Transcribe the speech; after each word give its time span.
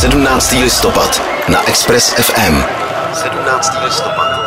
17. 0.00 0.56
listopad 0.64 1.10
na 1.48 1.60
Express 1.68 2.16
FM. 2.16 2.64
17. 3.12 3.84
listopad. 3.84 4.39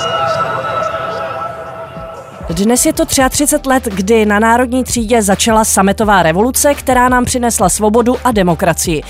Dnes 2.50 2.86
je 2.86 2.94
to 2.94 3.06
33 3.06 3.70
let, 3.70 3.84
kdy 3.86 4.26
na 4.26 4.40
národní 4.40 4.84
třídě 4.84 5.22
začala 5.22 5.66
sametová 5.66 6.24
revoluce, 6.24 6.74
která 6.74 7.10
nám 7.10 7.26
přinesla 7.26 7.70
svobodu 7.70 8.16
a 8.24 8.32
demokracii. 8.32 9.04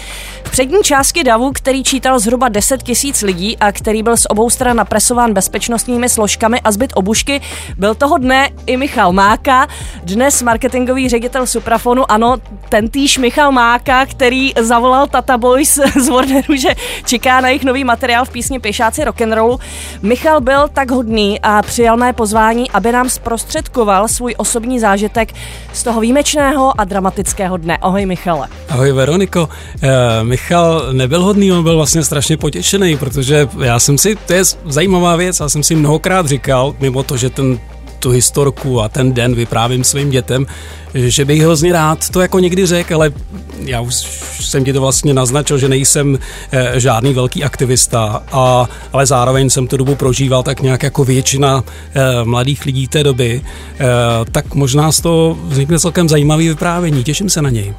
V 0.43 0.52
přední 0.52 0.84
části 0.84 1.23
davu, 1.23 1.52
který 1.52 1.84
čítal 1.84 2.20
zhruba 2.20 2.49
10 2.49 2.84
tisíc 2.84 3.21
lidí 3.21 3.57
a 3.57 3.71
který 3.71 4.04
byl 4.04 4.17
z 4.17 4.25
obou 4.30 4.49
stran 4.49 4.77
napresován 4.77 5.34
bezpečnostními 5.34 6.09
složkami 6.09 6.61
a 6.61 6.71
zbyt 6.71 6.91
obušky, 6.95 7.41
byl 7.77 7.95
toho 7.95 8.17
dne 8.17 8.49
i 8.66 8.77
Michal 8.77 9.13
Máka, 9.13 9.68
dnes 10.04 10.41
marketingový 10.41 11.09
ředitel 11.09 11.47
Suprafonu, 11.47 12.12
ano, 12.12 12.38
ten 12.70 12.90
týž 12.90 13.18
Michal 13.18 13.52
Máka, 13.52 14.05
který 14.05 14.52
zavolal 14.59 15.07
Tata 15.07 15.38
Boys 15.38 15.79
z 15.99 16.09
Warneru, 16.09 16.55
že 16.55 16.70
čeká 17.05 17.41
na 17.41 17.48
jejich 17.48 17.63
nový 17.63 17.84
materiál 17.84 18.26
v 18.26 18.29
písni 18.29 18.59
Pěšáci 18.59 19.04
rock'n'rollu. 19.04 19.59
Michal 20.02 20.41
byl 20.41 20.68
tak 20.73 20.91
hodný 20.91 21.40
a 21.41 21.62
přijal 21.62 21.98
mé 21.98 22.13
pozvání, 22.13 22.71
aby 22.71 22.91
nám 22.91 23.09
zprostředkoval 23.23 24.08
svůj 24.08 24.36
osobní 24.38 24.80
zážitek 24.80 25.34
z 25.73 25.84
toho 25.84 26.02
výjimečného 26.02 26.82
a 26.82 26.84
dramatického 26.84 27.58
dne. 27.58 27.77
Ahoj 27.77 28.05
Michale. 28.05 28.48
Ahoj 28.70 28.91
Veroniko. 28.91 29.48
Uh, 29.48 29.90
Michal 30.23 30.94
nebyl 30.94 31.23
hodný, 31.23 31.52
on 31.52 31.63
byl 31.63 31.76
vlastně 31.76 32.04
strašně 32.04 32.38
potěšený, 32.38 32.98
protože 32.98 33.48
já 33.63 33.80
jsem 33.80 33.98
si, 33.98 34.16
to 34.16 34.34
je 34.34 34.44
zajímavá 34.66 35.16
věc, 35.16 35.40
já 35.40 35.49
jsem 35.49 35.63
si 35.63 35.76
mnohokrát 35.76 36.27
říkal, 36.27 36.76
mimo 36.80 37.04
to, 37.04 37.18
že 37.18 37.30
ten 37.30 37.59
tu 38.03 38.09
historku 38.09 38.81
a 38.81 38.89
ten 38.89 39.13
den 39.13 39.35
vyprávím 39.35 39.84
svým 39.84 40.09
dětem, 40.09 40.45
že 40.93 41.25
bych 41.25 41.41
hrozně 41.41 41.73
rád 41.73 42.09
to 42.09 42.21
jako 42.21 42.39
někdy 42.39 42.66
řekl, 42.66 42.95
ale 42.95 43.12
já 43.59 43.81
už 43.81 43.95
jsem 44.40 44.65
ti 44.65 44.73
to 44.73 44.82
vlastně 44.82 45.13
naznačil, 45.13 45.57
že 45.57 45.70
nejsem 45.70 46.20
eh, 46.51 46.79
žádný 46.79 47.13
velký 47.13 47.43
aktivista, 47.43 48.24
a, 48.31 48.70
ale 48.93 49.05
zároveň 49.05 49.49
jsem 49.49 49.68
tu 49.68 49.77
dobu 49.77 49.96
prožíval 49.96 50.43
tak 50.43 50.62
nějak 50.62 50.84
jako 50.84 51.04
většina 51.04 51.63
eh, 51.63 52.01
mladých 52.24 52.65
lidí 52.65 52.87
té 52.87 53.04
doby, 53.04 53.41
eh, 53.41 53.85
tak 54.31 54.55
možná 54.55 54.91
z 54.91 55.01
toho 55.01 55.37
vznikne 55.43 55.79
celkem 55.79 56.09
zajímavý 56.09 56.48
vyprávění, 56.48 57.04
těším 57.04 57.29
se 57.29 57.41
na 57.41 57.49
něj. 57.49 57.74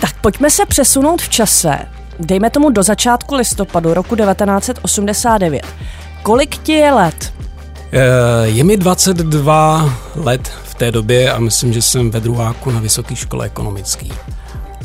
Tak 0.00 0.20
pojďme 0.20 0.50
se 0.50 0.66
přesunout 0.66 1.22
v 1.22 1.28
čase, 1.28 1.78
dejme 2.18 2.50
tomu 2.50 2.70
do 2.70 2.82
začátku 2.82 3.34
listopadu 3.34 3.94
roku 3.94 4.16
1989. 4.16 5.66
Kolik 6.22 6.56
ti 6.56 6.72
je 6.72 6.92
let? 6.92 7.32
Je 8.44 8.64
mi 8.64 8.76
22 8.76 9.94
let 10.16 10.52
v 10.64 10.74
té 10.74 10.92
době 10.92 11.32
a 11.32 11.38
myslím, 11.38 11.72
že 11.72 11.82
jsem 11.82 12.10
ve 12.10 12.20
druháku 12.20 12.70
na 12.70 12.80
vysoké 12.80 13.16
škole 13.16 13.46
ekonomický. 13.46 14.12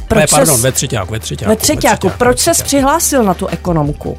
Proč 0.07 0.21
ne, 0.21 0.27
pardon, 0.37 0.55
ses... 0.55 0.63
ve 0.63 0.71
třetíku, 0.71 1.11
ve 1.11 1.19
třetíku. 1.19 1.49
Ve 1.49 1.55
třetíku. 1.55 2.11
Proč 2.17 2.39
se 2.39 2.51
přihlásil 2.63 3.23
na 3.23 3.33
tu 3.33 3.47
ekonomku? 3.47 4.17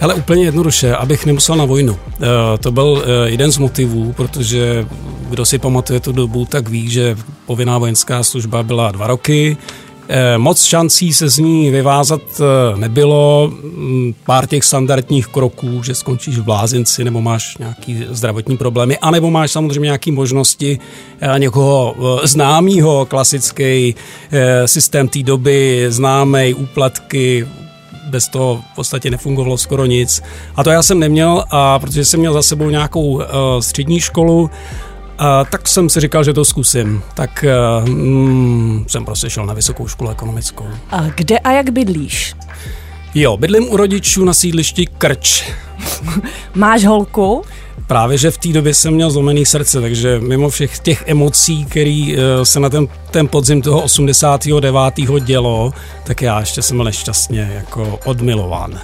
Hele, 0.00 0.14
úplně 0.14 0.44
jednoduše, 0.44 0.96
abych 0.96 1.26
nemusel 1.26 1.56
na 1.56 1.64
vojnu. 1.64 1.98
E, 2.22 2.58
to 2.58 2.72
byl 2.72 3.04
e, 3.06 3.30
jeden 3.30 3.52
z 3.52 3.58
motivů, 3.58 4.12
protože 4.12 4.86
kdo 5.30 5.44
si 5.44 5.58
pamatuje 5.58 6.00
tu 6.00 6.12
dobu, 6.12 6.44
tak 6.44 6.68
ví, 6.68 6.90
že 6.90 7.16
povinná 7.46 7.78
vojenská 7.78 8.22
služba 8.22 8.62
byla 8.62 8.90
dva 8.92 9.06
roky, 9.06 9.56
Eh, 9.56 9.85
moc 10.36 10.64
šancí 10.64 11.12
se 11.12 11.28
z 11.28 11.38
ní 11.38 11.70
vyvázat 11.70 12.22
eh, 12.40 12.76
nebylo. 12.76 13.52
Mm, 13.62 14.14
pár 14.24 14.46
těch 14.46 14.64
standardních 14.64 15.26
kroků, 15.26 15.82
že 15.82 15.94
skončíš 15.94 16.38
v 16.38 16.42
blázinci 16.42 17.04
nebo 17.04 17.22
máš 17.22 17.58
nějaký 17.58 18.04
zdravotní 18.10 18.56
problémy, 18.56 18.98
anebo 18.98 19.30
máš 19.30 19.50
samozřejmě 19.50 19.80
nějaké 19.80 20.12
možnosti 20.12 20.78
eh, 21.20 21.38
někoho 21.38 21.94
známého, 22.24 23.06
klasický 23.06 23.94
systém 24.66 25.08
té 25.08 25.22
doby, 25.22 25.86
známý, 25.88 26.54
úplatky, 26.54 27.48
bez 28.10 28.28
toho 28.28 28.62
v 28.72 28.74
podstatě 28.74 29.10
nefungovalo 29.10 29.58
skoro 29.58 29.86
nic. 29.86 30.22
A 30.56 30.64
to 30.64 30.70
já 30.70 30.82
jsem 30.82 30.98
neměl, 30.98 31.44
a 31.50 31.78
protože 31.78 32.04
jsem 32.04 32.20
měl 32.20 32.32
za 32.32 32.42
sebou 32.42 32.70
nějakou 32.70 33.22
střední 33.60 34.00
školu, 34.00 34.50
a 35.18 35.44
tak 35.44 35.68
jsem 35.68 35.88
si 35.88 36.00
říkal, 36.00 36.24
že 36.24 36.32
to 36.32 36.44
zkusím. 36.44 37.02
Tak 37.14 37.44
mm, 37.84 38.84
jsem 38.88 39.04
prostě 39.04 39.30
šel 39.30 39.46
na 39.46 39.54
vysokou 39.54 39.88
školu 39.88 40.10
ekonomickou. 40.10 40.66
A 40.90 41.02
kde 41.02 41.38
a 41.38 41.50
jak 41.50 41.70
bydlíš? 41.70 42.34
Jo, 43.14 43.36
bydlím 43.36 43.68
u 43.72 43.76
rodičů 43.76 44.24
na 44.24 44.34
sídlišti 44.34 44.86
Krč. 44.86 45.44
Máš 46.54 46.84
holku? 46.84 47.42
Právě, 47.86 48.18
že 48.18 48.30
v 48.30 48.38
té 48.38 48.48
době 48.48 48.74
jsem 48.74 48.94
měl 48.94 49.10
zlomený 49.10 49.46
srdce, 49.46 49.80
takže 49.80 50.20
mimo 50.20 50.48
všech 50.48 50.78
těch 50.78 51.04
emocí, 51.06 51.64
které 51.64 52.06
uh, 52.08 52.42
se 52.42 52.60
na 52.60 52.68
ten, 52.68 52.88
ten 53.10 53.28
podzim 53.28 53.62
toho 53.62 53.82
89. 53.82 54.94
dělo, 55.20 55.72
tak 56.04 56.22
já 56.22 56.40
ještě 56.40 56.62
jsem 56.62 56.76
byl 56.76 56.84
nešťastně 56.84 57.50
jako 57.54 57.98
odmilován. 58.04 58.80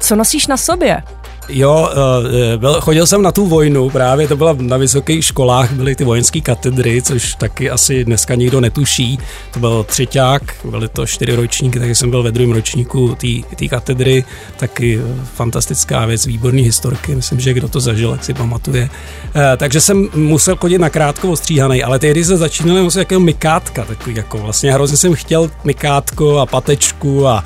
Co 0.00 0.16
nosíš 0.16 0.46
na 0.46 0.56
sobě? 0.56 1.02
Jo, 1.48 1.90
eh, 1.92 2.56
byl, 2.56 2.80
chodil 2.80 3.06
jsem 3.06 3.22
na 3.22 3.32
tu 3.32 3.46
vojnu, 3.46 3.90
právě 3.90 4.28
to 4.28 4.36
byla 4.36 4.56
na 4.58 4.76
vysokých 4.76 5.24
školách, 5.24 5.72
byly 5.72 5.96
ty 5.96 6.04
vojenské 6.04 6.40
katedry, 6.40 7.02
což 7.02 7.34
taky 7.34 7.70
asi 7.70 8.04
dneska 8.04 8.34
nikdo 8.34 8.60
netuší. 8.60 9.18
To 9.50 9.60
byl 9.60 9.84
třeťák, 9.84 10.42
byly 10.64 10.88
to 10.88 11.06
čtyři 11.06 11.36
ročníky, 11.36 11.78
takže 11.78 11.94
jsem 11.94 12.10
byl 12.10 12.22
ve 12.22 12.32
druhém 12.32 12.52
ročníku 12.52 13.16
té 13.56 13.68
katedry, 13.68 14.24
taky 14.56 15.00
fantastická 15.34 16.06
věc, 16.06 16.26
výborný 16.26 16.62
historky, 16.62 17.14
myslím, 17.14 17.40
že 17.40 17.54
kdo 17.54 17.68
to 17.68 17.80
zažil, 17.80 18.10
jak 18.10 18.24
si 18.24 18.34
pamatuje. 18.34 18.90
Eh, 19.34 19.56
takže 19.56 19.80
jsem 19.80 20.08
musel 20.14 20.56
chodit 20.56 20.78
na 20.78 20.90
krátko 20.90 21.30
ostříhaný, 21.30 21.82
ale 21.82 21.98
tehdy 21.98 22.24
se 22.24 22.36
začínaly 22.36 22.82
muset 22.82 23.00
jako 23.00 23.20
mikátka, 23.20 23.84
takový 23.84 24.16
jako 24.16 24.38
vlastně 24.38 24.72
hrozně 24.72 24.96
jsem 24.96 25.14
chtěl 25.14 25.50
mikátko 25.64 26.38
a 26.38 26.46
patečku 26.46 27.26
a, 27.26 27.44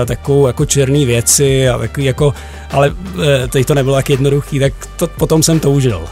a 0.00 0.04
takovou 0.04 0.46
jako 0.46 0.66
černý 0.66 1.06
věci 1.06 1.68
a 1.68 1.78
takový 1.78 2.06
jako 2.06 2.34
ale 2.70 2.88
eh, 2.88 2.97
teď 3.48 3.66
to 3.66 3.74
nebylo 3.74 3.96
tak 3.96 4.10
jednoduchý, 4.10 4.58
tak 4.58 4.72
to, 4.96 5.06
potom 5.06 5.42
jsem 5.42 5.60
toužil. 5.60 6.04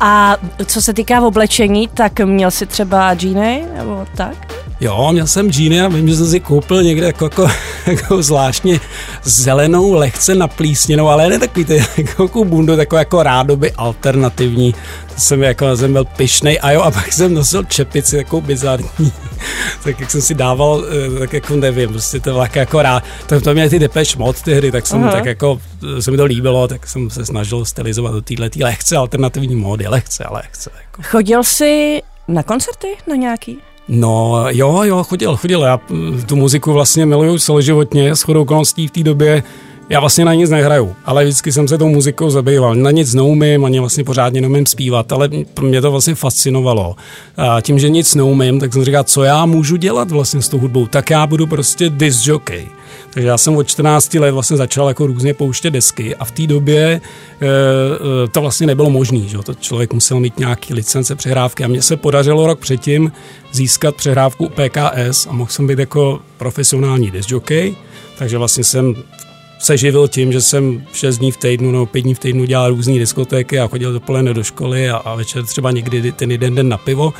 A 0.00 0.36
co 0.66 0.82
se 0.82 0.92
týká 0.92 1.20
oblečení, 1.20 1.88
tak 1.88 2.20
měl 2.20 2.50
si 2.50 2.66
třeba 2.66 3.14
džíny 3.14 3.64
nebo 3.76 4.06
tak? 4.16 4.54
Jo, 4.80 5.08
měl 5.12 5.26
jsem 5.26 5.52
džíny 5.52 5.80
a 5.80 5.88
vím, 5.88 6.08
že 6.08 6.16
jsem 6.16 6.26
si 6.26 6.40
koupil 6.40 6.82
někde 6.82 7.06
jako, 7.06 7.24
jako, 7.24 7.48
jako 7.86 8.22
zvláštně 8.22 8.80
zelenou, 9.22 9.92
lehce 9.92 10.34
naplísněnou, 10.34 11.08
ale 11.08 11.28
ne 11.28 11.38
takový 11.38 11.64
ty, 11.64 11.84
jako 11.96 12.44
bundu, 12.44 12.76
takovou 12.76 12.98
jako 12.98 13.22
rádoby 13.22 13.72
alternativní. 13.72 14.72
To 15.14 15.20
jsem 15.20 15.42
jako, 15.42 15.76
jsem 15.76 15.92
byl 15.92 16.04
pišnej 16.04 16.58
a 16.62 16.70
jo, 16.70 16.80
a 16.80 16.90
pak 16.90 17.12
jsem 17.12 17.34
nosil 17.34 17.64
čepici 17.64 18.16
takovou 18.16 18.42
bizarní. 18.42 19.12
tak 19.84 20.00
jak 20.00 20.10
jsem 20.10 20.20
si 20.20 20.34
dával, 20.34 20.84
eh, 21.16 21.18
tak 21.18 21.32
jako 21.32 21.56
nevím, 21.56 21.88
prostě 21.88 22.20
to 22.20 22.34
vlak 22.34 22.56
jako 22.56 22.82
rád. 22.82 23.04
To, 23.26 23.40
to 23.40 23.54
měly 23.54 23.70
ty 23.70 23.78
Depeche 23.78 24.18
mod 24.18 24.42
tehdy, 24.42 24.72
tak 24.72 24.86
jsem 24.86 25.02
Aha. 25.02 25.12
tak 25.12 25.24
jako, 25.24 25.60
eh, 25.98 26.02
se 26.02 26.10
mi 26.10 26.16
to 26.16 26.24
líbilo, 26.24 26.68
tak 26.68 26.86
jsem 26.86 27.10
se 27.10 27.26
snažil 27.26 27.64
stylizovat 27.64 28.12
do 28.12 28.20
téhle 28.20 28.50
lehce 28.62 28.96
alternativní 28.96 29.56
módy, 29.56 29.88
lehce, 29.88 30.24
lehce. 30.30 30.70
Jako. 30.80 31.02
Chodil 31.02 31.44
jsi 31.44 32.02
na 32.28 32.42
koncerty, 32.42 32.88
na 33.08 33.16
nějaký? 33.16 33.58
No 33.88 34.44
jo, 34.48 34.82
jo, 34.82 35.02
chodil, 35.02 35.36
chodil. 35.36 35.62
Já 35.62 35.80
tu 36.26 36.36
muziku 36.36 36.72
vlastně 36.72 37.06
miluju 37.06 37.38
celoživotně, 37.38 38.16
s 38.16 38.22
chodou 38.22 38.42
okolností 38.42 38.88
v 38.88 38.90
té 38.90 39.02
době 39.02 39.42
já 39.90 40.00
vlastně 40.00 40.24
na 40.24 40.34
nic 40.34 40.50
nehraju, 40.50 40.96
ale 41.04 41.24
vždycky 41.24 41.52
jsem 41.52 41.68
se 41.68 41.78
tou 41.78 41.88
muzikou 41.88 42.30
zabýval. 42.30 42.74
Na 42.74 42.90
nic 42.90 43.14
neumím, 43.14 43.64
ani 43.64 43.80
vlastně 43.80 44.04
pořádně 44.04 44.40
neumím 44.40 44.66
zpívat, 44.66 45.12
ale 45.12 45.28
mě 45.60 45.80
to 45.80 45.90
vlastně 45.90 46.14
fascinovalo. 46.14 46.96
A 47.36 47.60
tím, 47.60 47.78
že 47.78 47.88
nic 47.88 48.14
neumím, 48.14 48.60
tak 48.60 48.72
jsem 48.72 48.84
říkal, 48.84 49.04
co 49.04 49.22
já 49.22 49.46
můžu 49.46 49.76
dělat 49.76 50.10
vlastně 50.10 50.42
s 50.42 50.48
tou 50.48 50.58
hudbou, 50.58 50.86
tak 50.86 51.10
já 51.10 51.26
budu 51.26 51.46
prostě 51.46 51.88
disc 51.88 52.26
jockey. 52.26 52.66
Takže 53.10 53.28
já 53.28 53.38
jsem 53.38 53.56
od 53.56 53.68
14 53.68 54.14
let 54.14 54.30
vlastně 54.30 54.56
začal 54.56 54.88
jako 54.88 55.06
různě 55.06 55.34
pouštět 55.34 55.70
desky 55.70 56.16
a 56.16 56.24
v 56.24 56.30
té 56.30 56.46
době 56.46 56.80
e, 56.80 57.00
e, 57.46 58.28
to 58.28 58.40
vlastně 58.40 58.66
nebylo 58.66 58.90
možné, 58.90 59.18
že 59.18 59.38
to 59.38 59.54
člověk 59.54 59.92
musel 59.92 60.20
mít 60.20 60.38
nějaký 60.38 60.74
licence 60.74 61.14
přehrávky 61.14 61.64
a 61.64 61.68
mně 61.68 61.82
se 61.82 61.96
podařilo 61.96 62.46
rok 62.46 62.60
předtím 62.60 63.12
získat 63.52 63.94
přehrávku 63.94 64.48
PKS 64.48 65.26
a 65.26 65.32
mohl 65.32 65.50
jsem 65.50 65.66
být 65.66 65.78
jako 65.78 66.20
profesionální 66.38 67.10
disc 67.10 67.30
jockey, 67.30 67.76
takže 68.18 68.38
vlastně 68.38 68.64
jsem 68.64 68.94
se 69.60 69.76
živil 69.76 70.08
tím, 70.08 70.32
že 70.32 70.40
jsem 70.40 70.82
6 70.92 71.18
dní 71.18 71.32
v 71.32 71.36
týdnu 71.36 71.70
nebo 71.70 71.86
5 71.86 72.02
dní 72.02 72.14
v 72.14 72.18
týdnu 72.18 72.44
dělal 72.44 72.70
různé 72.70 72.98
diskotéky 72.98 73.60
a 73.60 73.68
chodil 73.68 73.92
dopoledne 73.92 74.34
do 74.34 74.44
školy 74.44 74.90
a, 74.90 74.96
a 74.96 75.14
večer 75.14 75.44
třeba 75.44 75.70
někdy 75.70 76.12
ten 76.12 76.30
jeden 76.30 76.54
den 76.54 76.68
na 76.68 76.78
pivo. 76.78 77.12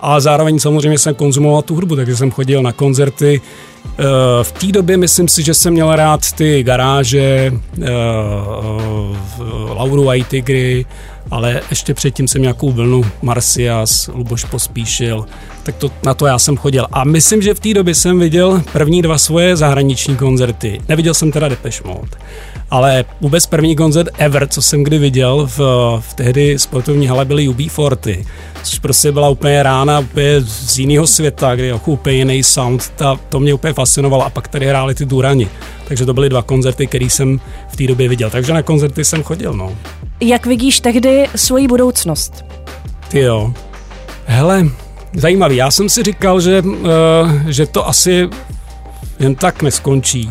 A 0.00 0.20
zároveň 0.20 0.58
samozřejmě 0.58 0.98
jsem 0.98 1.14
konzumoval 1.14 1.62
tu 1.62 1.74
hudbu, 1.74 1.96
takže 1.96 2.16
jsem 2.16 2.30
chodil 2.30 2.62
na 2.62 2.72
koncerty. 2.72 3.40
Eh, 3.86 4.02
v 4.42 4.52
té 4.52 4.66
době 4.66 4.96
myslím 4.96 5.28
si, 5.28 5.42
že 5.42 5.54
jsem 5.54 5.72
měl 5.72 5.96
rád 5.96 6.32
ty 6.32 6.62
garáže, 6.62 7.52
eh, 7.82 7.88
Lauru 9.74 10.04
White 10.04 10.28
Tigry, 10.28 10.86
ale 11.30 11.60
ještě 11.70 11.94
předtím 11.94 12.28
jsem 12.28 12.42
nějakou 12.42 12.72
vlnu 12.72 13.04
Marcias, 13.22 14.10
Luboš 14.14 14.44
Pospíšil, 14.44 15.26
tak 15.62 15.76
to, 15.76 15.90
na 16.04 16.14
to 16.14 16.26
já 16.26 16.38
jsem 16.38 16.56
chodil. 16.56 16.86
A 16.92 17.04
myslím, 17.04 17.42
že 17.42 17.54
v 17.54 17.60
té 17.60 17.74
době 17.74 17.94
jsem 17.94 18.18
viděl 18.18 18.62
první 18.72 19.02
dva 19.02 19.18
svoje 19.18 19.56
zahraniční 19.56 20.16
koncerty. 20.16 20.80
Neviděl 20.88 21.14
jsem 21.14 21.32
teda 21.32 21.48
Depeche 21.48 21.88
Mode, 21.88 22.16
ale 22.70 23.04
vůbec 23.20 23.46
první 23.46 23.76
koncert 23.76 24.08
ever, 24.18 24.48
co 24.48 24.62
jsem 24.62 24.84
kdy 24.84 24.98
viděl 24.98 25.48
v, 25.56 25.58
v 26.00 26.14
tehdy 26.14 26.58
sportovní 26.58 27.06
hale 27.06 27.24
byly 27.24 27.48
UB40, 27.48 28.24
což 28.62 28.78
prostě 28.78 29.12
byla 29.12 29.28
úplně 29.28 29.62
rána 29.62 29.98
úplně 29.98 30.40
z 30.40 30.78
jiného 30.78 31.06
světa, 31.06 31.54
kde 31.54 31.66
jako 31.66 31.90
úplně 31.90 32.16
jiný 32.16 32.42
sound, 32.42 32.92
ta, 32.96 33.20
to 33.28 33.40
mě 33.40 33.54
úplně 33.54 33.72
fascinovalo 33.72 34.24
a 34.24 34.30
pak 34.30 34.48
tady 34.48 34.66
hráli 34.66 34.94
ty 34.94 35.04
Durani 35.04 35.48
takže 35.92 36.06
to 36.06 36.14
byly 36.14 36.28
dva 36.28 36.42
koncerty, 36.42 36.86
které 36.86 37.04
jsem 37.04 37.40
v 37.68 37.76
té 37.76 37.86
době 37.86 38.08
viděl. 38.08 38.30
Takže 38.30 38.52
na 38.52 38.62
koncerty 38.62 39.04
jsem 39.04 39.22
chodil, 39.22 39.52
no. 39.52 39.76
Jak 40.20 40.46
vidíš 40.46 40.80
tehdy 40.80 41.26
svoji 41.36 41.68
budoucnost? 41.68 42.44
Ty 43.08 43.20
jo. 43.20 43.54
Hele, 44.24 44.68
zajímavý. 45.14 45.56
Já 45.56 45.70
jsem 45.70 45.88
si 45.88 46.02
říkal, 46.02 46.40
že, 46.40 46.62
uh, 46.62 46.88
že 47.46 47.66
to 47.66 47.88
asi 47.88 48.28
jen 49.22 49.34
tak 49.34 49.62
neskončí. 49.62 50.30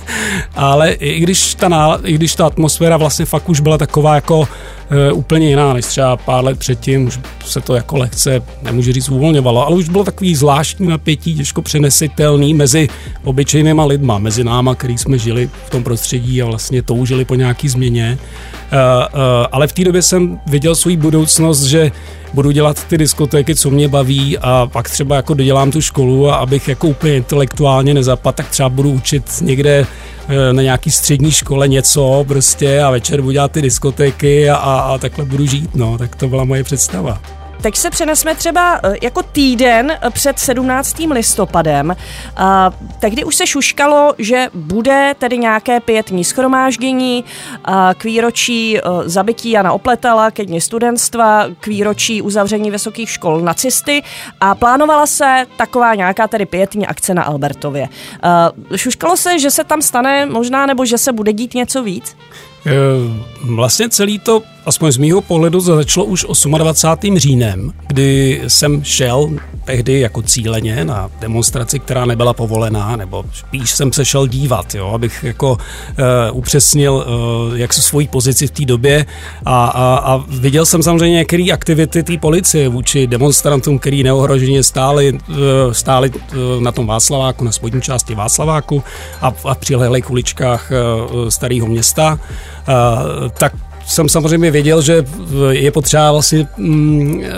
Ale 0.56 0.92
i 0.92 1.20
když, 1.20 1.54
ta, 1.54 2.00
i 2.04 2.12
když 2.12 2.34
ta 2.34 2.46
atmosféra 2.46 2.96
vlastně 2.96 3.24
fakt 3.24 3.48
už 3.48 3.60
byla 3.60 3.78
taková 3.78 4.14
jako 4.14 4.48
e, 4.90 5.12
úplně 5.12 5.48
jiná, 5.48 5.72
než 5.72 5.86
třeba 5.86 6.16
pár 6.16 6.44
let 6.44 6.58
předtím, 6.58 7.06
už 7.06 7.18
se 7.44 7.60
to 7.60 7.74
jako 7.74 7.96
lehce, 7.96 8.42
nemůžu 8.62 8.92
říct, 8.92 9.08
uvolňovalo, 9.08 9.66
ale 9.66 9.76
už 9.76 9.88
bylo 9.88 10.04
takový 10.04 10.34
zvláštní 10.34 10.88
napětí, 10.88 11.34
těžko 11.34 11.62
přenesitelný 11.62 12.54
mezi 12.54 12.88
obyčejnýma 13.24 13.84
lidma, 13.84 14.18
mezi 14.18 14.44
náma, 14.44 14.74
který 14.74 14.98
jsme 14.98 15.18
žili 15.18 15.50
v 15.66 15.70
tom 15.70 15.84
prostředí 15.84 16.42
a 16.42 16.46
vlastně 16.46 16.82
toužili 16.82 17.24
po 17.24 17.34
nějaký 17.34 17.68
změně. 17.68 18.18
E, 18.72 18.76
e, 18.76 19.08
ale 19.52 19.66
v 19.66 19.72
té 19.72 19.84
době 19.84 20.02
jsem 20.02 20.40
viděl 20.46 20.74
svou 20.74 20.96
budoucnost, 20.96 21.62
že 21.62 21.92
budu 22.36 22.50
dělat 22.50 22.84
ty 22.84 22.98
diskotéky, 22.98 23.54
co 23.54 23.70
mě 23.70 23.88
baví 23.88 24.38
a 24.38 24.68
pak 24.72 24.90
třeba 24.90 25.16
jako 25.16 25.34
dodělám 25.34 25.70
tu 25.70 25.80
školu 25.80 26.30
a 26.30 26.36
abych 26.36 26.68
jako 26.68 26.88
úplně 26.88 27.16
intelektuálně 27.16 27.94
nezapadl, 27.94 28.36
tak 28.36 28.48
třeba 28.48 28.68
budu 28.68 28.90
učit 28.90 29.24
někde 29.40 29.86
eh, 30.28 30.52
na 30.52 30.62
nějaký 30.62 30.90
střední 30.90 31.30
škole 31.30 31.68
něco 31.68 32.24
prostě 32.28 32.82
a 32.82 32.90
večer 32.90 33.20
budu 33.20 33.32
dělat 33.32 33.52
ty 33.52 33.62
diskotéky 33.62 34.50
a, 34.50 34.56
a, 34.56 34.78
a 34.80 34.98
takhle 34.98 35.24
budu 35.24 35.46
žít, 35.46 35.74
no, 35.74 35.98
tak 35.98 36.16
to 36.16 36.28
byla 36.28 36.44
moje 36.44 36.64
představa. 36.64 37.20
Teď 37.66 37.76
se 37.76 37.90
přenesme 37.90 38.34
třeba 38.34 38.80
eh, 38.82 38.94
jako 39.02 39.22
týden 39.22 39.98
před 40.10 40.38
17. 40.38 40.98
listopadem. 40.98 41.96
Tehdy 42.98 43.24
už 43.24 43.36
se 43.36 43.46
šuškalo, 43.46 44.14
že 44.18 44.48
bude 44.54 45.14
tedy 45.18 45.38
nějaké 45.38 45.80
pětní 45.80 46.24
schromáždění 46.24 47.24
k 47.98 48.04
výročí 48.04 48.78
eh, 48.78 48.82
zabití 49.04 49.50
Jana 49.50 49.72
Opletala, 49.72 50.30
ke 50.30 50.44
dně 50.44 50.60
studentstva, 50.60 51.46
k 51.60 51.66
výročí 51.66 52.22
uzavření 52.22 52.70
vysokých 52.70 53.10
škol 53.10 53.40
nacisty 53.40 54.02
a 54.40 54.54
plánovala 54.54 55.06
se 55.06 55.46
taková 55.56 55.94
nějaká 55.94 56.28
tedy 56.28 56.46
pětní 56.46 56.86
akce 56.86 57.14
na 57.14 57.22
Albertově. 57.22 57.88
Šuškalo 58.76 59.16
se, 59.16 59.38
že 59.38 59.50
se 59.50 59.64
tam 59.64 59.82
stane 59.82 60.26
možná 60.26 60.66
nebo 60.66 60.84
že 60.84 60.98
se 60.98 61.12
bude 61.12 61.32
dít 61.32 61.54
něco 61.54 61.82
víc? 61.82 62.16
Eh, 62.66 62.72
vlastně 63.54 63.88
celý 63.88 64.18
to, 64.18 64.42
aspoň 64.66 64.92
z 64.92 64.96
mýho 64.96 65.20
pohledu, 65.20 65.60
začalo 65.60 66.06
už 66.06 66.26
28. 66.58 67.18
říjnem, 67.18 67.72
kdy 67.86 68.42
jsem 68.48 68.84
šel 68.84 69.30
tehdy 69.64 70.00
jako 70.00 70.22
cíleně 70.22 70.84
na 70.84 71.10
demonstraci, 71.20 71.78
která 71.78 72.04
nebyla 72.04 72.32
povolená, 72.32 72.96
nebo 72.96 73.24
spíš 73.32 73.70
jsem 73.70 73.92
se 73.92 74.04
šel 74.04 74.26
dívat, 74.26 74.74
jo, 74.74 74.90
abych 74.94 75.24
jako 75.24 75.52
uh, 75.52 76.38
upřesnil 76.38 76.94
uh, 76.94 77.58
jak 77.58 77.72
se 77.72 77.82
svoji 77.82 78.08
pozici 78.08 78.46
v 78.46 78.50
té 78.50 78.64
době 78.64 79.06
a, 79.44 79.66
a, 79.66 79.96
a 79.96 80.24
viděl 80.28 80.66
jsem 80.66 80.82
samozřejmě 80.82 81.16
některé 81.16 81.44
aktivity 81.52 82.02
té 82.02 82.18
policie 82.18 82.68
vůči 82.68 83.06
demonstrantům, 83.06 83.78
který 83.78 84.02
neohroženě 84.02 84.62
stáli, 84.62 85.12
uh, 85.12 85.36
stáli 85.72 86.10
uh, 86.10 86.62
na 86.62 86.72
tom 86.72 86.86
Václaváku, 86.86 87.44
na 87.44 87.52
spodní 87.52 87.82
části 87.82 88.14
Václaváku 88.14 88.82
a, 89.20 89.32
a 89.44 89.54
přilehlých 89.54 90.10
uličkách 90.10 90.70
uh, 90.70 91.28
starého 91.28 91.66
města. 91.66 92.18
Uh, 92.68 93.28
tak 93.38 93.52
jsem 93.86 94.08
samozřejmě 94.08 94.50
věděl, 94.50 94.82
že 94.82 95.04
je 95.50 95.70
potřeba 95.70 96.12
vlastně 96.12 96.48
mm, 96.56 97.20
eh, 97.24 97.28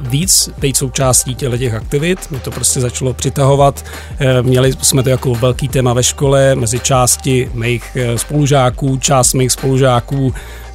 víc 0.00 0.50
být 0.58 0.76
součástí 0.76 1.34
těchto 1.34 1.58
těch 1.58 1.74
aktivit. 1.74 2.30
Mě 2.30 2.40
to 2.40 2.50
prostě 2.50 2.80
začalo 2.80 3.14
přitahovat. 3.14 3.84
Eh, 4.18 4.42
měli 4.42 4.72
jsme 4.82 5.02
to 5.02 5.08
jako 5.08 5.34
velký 5.34 5.68
téma 5.68 5.92
ve 5.92 6.02
škole, 6.02 6.54
mezi 6.54 6.80
části 6.80 7.50
mých 7.54 7.96
eh, 7.96 8.18
spolužáků, 8.18 8.96
část 8.96 9.34
mých 9.34 9.52
spolužáků 9.52 10.32
Eh, 10.32 10.34
eh, 10.34 10.65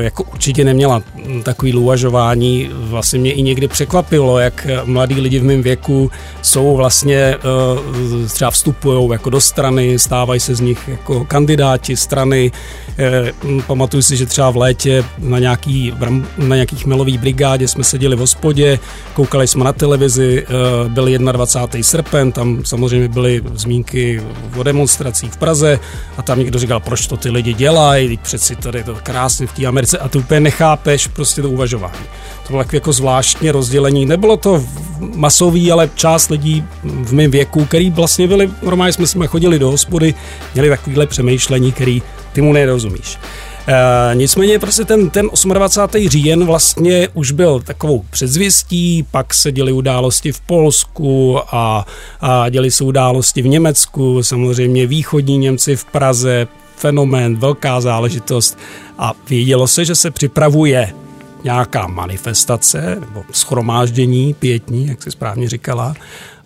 jako 0.00 0.22
určitě 0.22 0.64
neměla 0.64 1.02
takový 1.42 1.74
uvažování. 1.74 2.70
Vlastně 2.72 3.18
mě 3.18 3.32
i 3.32 3.42
někdy 3.42 3.68
překvapilo, 3.68 4.38
jak 4.38 4.66
mladí 4.84 5.20
lidi 5.20 5.38
v 5.38 5.44
mém 5.44 5.62
věku 5.62 6.10
jsou 6.42 6.76
vlastně 6.76 7.16
eh, 7.16 8.28
třeba 8.28 8.50
vstupují 8.50 9.10
jako 9.10 9.30
do 9.30 9.40
strany, 9.40 9.98
stávají 9.98 10.40
se 10.40 10.54
z 10.54 10.60
nich 10.60 10.88
jako 10.88 11.24
kandidáti 11.24 11.96
strany. 11.96 12.52
Pamatuju 13.66 14.02
si, 14.02 14.16
že 14.16 14.26
třeba 14.26 14.50
v 14.50 14.56
létě 14.56 15.04
na, 15.18 15.38
nějaký, 15.38 15.94
na 16.38 16.56
nějakých 16.56 16.86
melových 16.86 17.18
brigádě 17.18 17.68
jsme 17.68 17.84
seděli 17.84 18.16
v 18.16 18.18
hospodě, 18.18 18.78
koukali 19.14 19.46
jsme 19.48 19.64
na 19.64 19.72
televizi, 19.72 20.46
byl 20.88 21.18
21. 21.18 21.82
srpen, 21.82 22.32
tam 22.32 22.64
samozřejmě 22.64 23.08
byly 23.08 23.42
zmínky 23.54 24.22
o 24.56 24.62
demonstracích 24.62 25.32
v 25.32 25.36
Praze 25.36 25.80
a 26.16 26.22
tam 26.22 26.38
někdo 26.38 26.58
říkal, 26.58 26.80
proč 26.80 27.06
to 27.06 27.16
ty 27.16 27.30
lidi 27.30 27.54
dělají, 27.54 28.16
přeci 28.22 28.56
tady 28.56 28.84
to 28.84 28.94
krásně 29.14 29.46
v 29.46 29.52
té 29.52 29.66
Americe 29.66 29.98
a 29.98 30.08
ty 30.08 30.18
úplně 30.18 30.40
nechápeš 30.40 31.06
prostě 31.06 31.42
to 31.42 31.50
uvažování. 31.50 32.04
To 32.46 32.52
bylo 32.52 32.64
jako 32.72 32.92
zvláštně 32.92 33.52
rozdělení. 33.52 34.06
Nebylo 34.06 34.36
to 34.36 34.64
masový, 34.98 35.72
ale 35.72 35.90
část 35.94 36.30
lidí 36.30 36.64
v 36.82 37.12
mém 37.12 37.30
věku, 37.30 37.64
který 37.64 37.90
vlastně 37.90 38.28
byli, 38.28 38.50
normálně 38.62 38.92
jsme, 38.92 39.06
jsme 39.06 39.26
chodili 39.26 39.58
do 39.58 39.70
hospody, 39.70 40.14
měli 40.54 40.68
takovýhle 40.68 41.06
přemýšlení, 41.06 41.72
který 41.72 42.02
ty 42.32 42.40
mu 42.40 42.52
nerozumíš. 42.52 43.18
E, 43.66 44.14
nicméně 44.14 44.58
prostě 44.58 44.84
ten, 44.84 45.10
ten 45.10 45.28
28. 45.44 46.08
říjen 46.08 46.46
vlastně 46.46 47.08
už 47.14 47.30
byl 47.30 47.60
takovou 47.60 48.04
předzvěstí, 48.10 49.06
pak 49.10 49.34
se 49.34 49.52
děly 49.52 49.72
události 49.72 50.32
v 50.32 50.40
Polsku 50.40 51.38
a, 51.52 51.86
a 52.20 52.48
děly 52.48 52.70
se 52.70 52.84
události 52.84 53.42
v 53.42 53.48
Německu, 53.48 54.22
samozřejmě 54.22 54.86
východní 54.86 55.38
Němci 55.38 55.76
v 55.76 55.84
Praze, 55.84 56.46
fenomén, 56.76 57.36
velká 57.36 57.80
záležitost 57.80 58.58
a 58.98 59.12
vědělo 59.28 59.66
se, 59.66 59.84
že 59.84 59.94
se 59.94 60.10
připravuje 60.10 60.92
nějaká 61.44 61.86
manifestace 61.86 62.96
nebo 63.00 63.24
schromáždění 63.32 64.34
pětní, 64.34 64.86
jak 64.86 65.02
se 65.02 65.10
správně 65.10 65.48
říkala, 65.48 65.94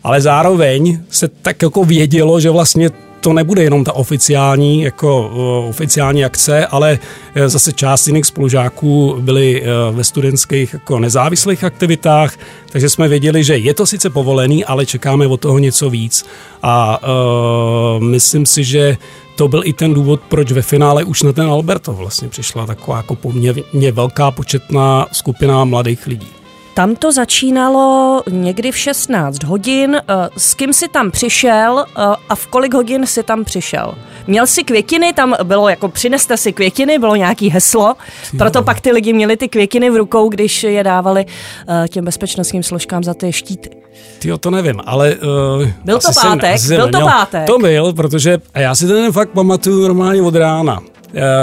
ale 0.05 0.21
zároveň 0.21 1.01
se 1.11 1.29
tak 1.29 1.63
jako 1.63 1.85
vědělo, 1.85 2.41
že 2.41 2.51
vlastně 2.51 2.91
to 3.21 3.33
nebude 3.33 3.63
jenom 3.63 3.85
ta 3.85 3.93
oficiální, 3.93 4.83
jako 4.83 5.29
uh, 5.29 5.69
oficiální 5.71 6.25
akce, 6.25 6.67
ale 6.67 6.99
uh, 7.37 7.43
zase 7.47 7.73
část 7.73 8.07
jiných 8.07 8.27
spolužáků 8.27 9.17
byli 9.21 9.63
uh, 9.63 9.97
ve 9.97 10.05
studentských 10.05 10.73
jako 10.73 10.99
nezávislých 10.99 11.65
aktivitách, 11.65 12.35
takže 12.71 12.91
jsme 12.91 13.09
věděli, 13.09 13.45
že 13.45 13.57
je 13.57 13.75
to 13.75 13.87
sice 13.87 14.11
povolený, 14.11 14.65
ale 14.65 14.87
čekáme 14.87 15.27
od 15.27 15.41
toho 15.41 15.59
něco 15.59 15.91
víc. 15.91 16.27
A 16.63 17.01
uh, 17.03 18.03
myslím 18.05 18.47
si, 18.47 18.65
že 18.65 18.97
to 19.39 19.49
byl 19.49 19.63
i 19.65 19.73
ten 19.73 19.95
důvod, 19.95 20.21
proč 20.29 20.53
ve 20.53 20.63
finále 20.63 21.05
už 21.05 21.23
na 21.23 21.33
ten 21.33 21.47
Alberto 21.47 21.93
vlastně 21.93 22.29
přišla 22.29 22.67
taková 22.67 22.97
jako 22.97 23.15
poměrně 23.15 23.93
velká 23.93 24.31
početná 24.31 25.07
skupina 25.13 25.65
mladých 25.65 26.07
lidí. 26.07 26.29
Tam 26.75 26.97
to 26.97 27.13
začínalo 27.13 28.23
někdy 28.31 28.73
v 28.73 28.77
16 28.77 29.45
hodin. 29.45 29.97
Eh, 29.97 30.29
s 30.37 30.55
kým 30.55 30.73
si 30.73 30.89
tam 30.89 31.11
přišel 31.11 31.85
eh, 31.89 32.03
a 32.29 32.35
v 32.35 32.47
kolik 32.47 32.75
hodin 32.75 33.07
si 33.07 33.23
tam 33.23 33.45
přišel? 33.45 33.95
Měl 34.27 34.47
si 34.47 34.65
květiny, 34.65 35.13
tam 35.13 35.35
bylo 35.43 35.69
jako 35.69 35.89
přineste 35.89 36.37
si 36.37 36.53
květiny, 36.53 36.99
bylo 36.99 37.17
nějaký 37.17 37.51
heslo, 37.51 37.95
proto 38.39 38.63
pak 38.63 38.81
ty 38.81 38.93
lidi 38.93 39.13
měli 39.13 39.37
ty 39.37 39.49
květiny 39.49 39.91
v 39.91 39.97
rukou, 39.97 40.29
když 40.29 40.63
je 40.63 40.85
dávali 40.85 41.27
eh, 41.69 41.89
těm 41.89 42.05
bezpečnostním 42.05 42.63
složkám 42.63 43.05
za 43.05 43.15
ty 43.15 43.33
štíty. 43.33 43.78
Ty 44.19 44.33
to 44.41 44.51
nevím, 44.51 44.81
ale... 44.87 45.15
Uh, 45.15 45.69
byl 45.85 45.99
to 45.99 46.09
pátek, 46.23 46.61
byl 46.69 46.91
to 46.91 47.01
pátek. 47.01 47.47
To 47.47 47.59
byl, 47.59 47.93
protože 47.93 48.39
a 48.55 48.61
já 48.61 48.75
si 48.75 48.87
ten 48.87 49.13
fakt 49.13 49.31
pamatuju 49.31 49.83
normálně 49.83 50.23
od 50.23 50.35
rána. 50.35 50.81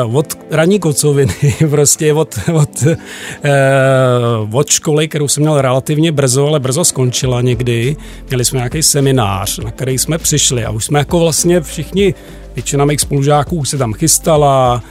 Uh, 0.05 0.15
od 0.15 0.37
ranní 0.51 0.79
kocoviny, 0.79 1.33
prostě 1.69 2.13
od, 2.13 2.39
od, 2.53 2.83
uh, 2.83 4.55
od 4.55 4.69
školy, 4.69 5.07
kterou 5.07 5.27
jsem 5.27 5.43
měl 5.43 5.61
relativně 5.61 6.11
brzo, 6.11 6.47
ale 6.47 6.59
brzo 6.59 6.85
skončila 6.85 7.41
někdy. 7.41 7.97
Měli 8.27 8.45
jsme 8.45 8.57
nějaký 8.57 8.83
seminář, 8.83 9.59
na 9.59 9.71
který 9.71 9.97
jsme 9.97 10.17
přišli 10.17 10.65
a 10.65 10.71
už 10.71 10.85
jsme 10.85 10.99
jako 10.99 11.19
vlastně 11.19 11.61
všichni 11.61 12.13
Většina 12.55 12.85
mých 12.85 13.01
spolužáků 13.01 13.65
se 13.65 13.77
tam 13.77 13.93
chystala, 13.93 14.83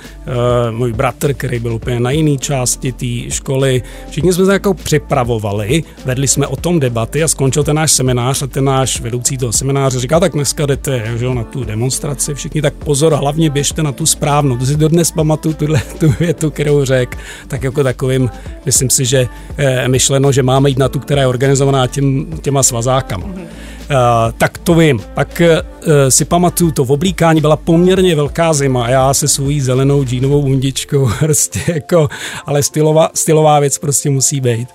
můj 0.70 0.92
bratr, 0.92 1.34
který 1.34 1.58
byl 1.58 1.74
úplně 1.74 2.00
na 2.00 2.10
jiné 2.10 2.38
části 2.38 2.92
té 2.92 3.30
školy. 3.30 3.82
Všichni 4.10 4.32
jsme 4.32 4.44
se 4.44 4.52
jako 4.52 4.74
připravovali, 4.74 5.82
vedli 6.04 6.28
jsme 6.28 6.46
o 6.46 6.56
tom 6.56 6.80
debaty 6.80 7.22
a 7.22 7.28
skončil 7.28 7.64
ten 7.64 7.76
náš 7.76 7.92
seminář 7.92 8.42
a 8.42 8.46
ten 8.46 8.64
náš 8.64 9.00
vedoucí 9.00 9.38
toho 9.38 9.52
semináře 9.52 10.00
říkal, 10.00 10.20
tak 10.20 10.32
dneska 10.32 10.66
jdete 10.66 11.02
že, 11.16 11.34
na 11.34 11.44
tu 11.44 11.64
demonstraci, 11.64 12.34
všichni 12.34 12.62
tak 12.62 12.74
pozor, 12.74 13.14
hlavně 13.14 13.50
běžte 13.50 13.82
na 13.82 13.92
tu 13.92 14.06
správnou. 14.06 14.56
To 14.56 14.66
si 14.66 14.76
dodnes 14.76 15.10
pamatuju 15.10 15.54
tuhle 15.54 15.82
tu 16.00 16.14
větu, 16.20 16.50
kterou 16.50 16.84
řekl, 16.84 17.18
tak 17.48 17.62
jako 17.62 17.82
takovým, 17.82 18.30
myslím 18.66 18.90
si, 18.90 19.04
že 19.04 19.28
e, 19.56 19.88
myšleno, 19.88 20.32
že 20.32 20.42
máme 20.42 20.68
jít 20.68 20.78
na 20.78 20.88
tu, 20.88 20.98
která 20.98 21.20
je 21.20 21.28
organizovaná 21.28 21.86
těm, 21.86 22.26
těma 22.42 22.62
svazákama. 22.62 23.26
Mm-hmm. 23.26 23.46
Uh, 23.90 24.32
tak 24.38 24.58
to 24.58 24.74
vím. 24.74 25.00
Pak 25.14 25.42
uh, 25.44 25.92
si 26.08 26.24
pamatuju, 26.24 26.70
to 26.70 26.84
v 26.84 26.92
oblíkání 26.92 27.40
byla 27.40 27.56
poměrně 27.56 28.16
velká 28.16 28.52
zima 28.52 28.84
a 28.84 28.88
já 28.88 29.14
se 29.14 29.28
svojí 29.28 29.60
zelenou 29.60 30.04
džínovou 30.14 30.42
bundičkou, 30.42 31.10
prostě 31.18 31.60
jako, 31.66 32.08
ale 32.46 32.62
stylová, 32.62 33.10
stylová 33.14 33.60
věc 33.60 33.78
prostě 33.78 34.10
musí 34.10 34.40
být. 34.40 34.68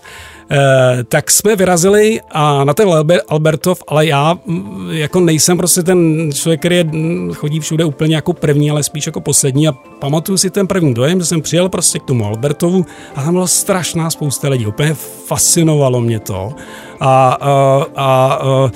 Eh, 0.51 1.03
tak 1.03 1.31
jsme 1.31 1.55
vyrazili 1.55 2.21
a 2.31 2.63
na 2.63 2.73
ten 2.73 2.89
Albertov, 3.27 3.83
ale 3.87 4.05
já 4.05 4.37
mm, 4.45 4.87
jako 4.91 5.19
nejsem 5.19 5.57
prostě 5.57 5.83
ten 5.83 6.29
člověk, 6.33 6.59
který 6.59 6.75
je, 6.75 6.83
mm, 6.83 7.33
chodí 7.33 7.59
všude 7.59 7.85
úplně 7.85 8.15
jako 8.15 8.33
první, 8.33 8.71
ale 8.71 8.83
spíš 8.83 9.05
jako 9.05 9.21
poslední. 9.21 9.67
A 9.67 9.71
pamatuju 9.99 10.37
si 10.37 10.49
ten 10.49 10.67
první 10.67 10.93
dojem, 10.93 11.19
že 11.19 11.25
jsem 11.25 11.41
přijel 11.41 11.69
prostě 11.69 11.99
k 11.99 12.03
tomu 12.03 12.25
Albertovu 12.25 12.85
a 13.15 13.23
tam 13.23 13.33
byla 13.33 13.47
strašná 13.47 14.09
spousta 14.09 14.49
lidí, 14.49 14.65
úplně 14.65 14.93
fascinovalo 15.25 16.01
mě 16.01 16.19
to. 16.19 16.53
A, 16.99 17.37
a, 17.41 17.85
a, 17.95 18.33
a 18.33 18.71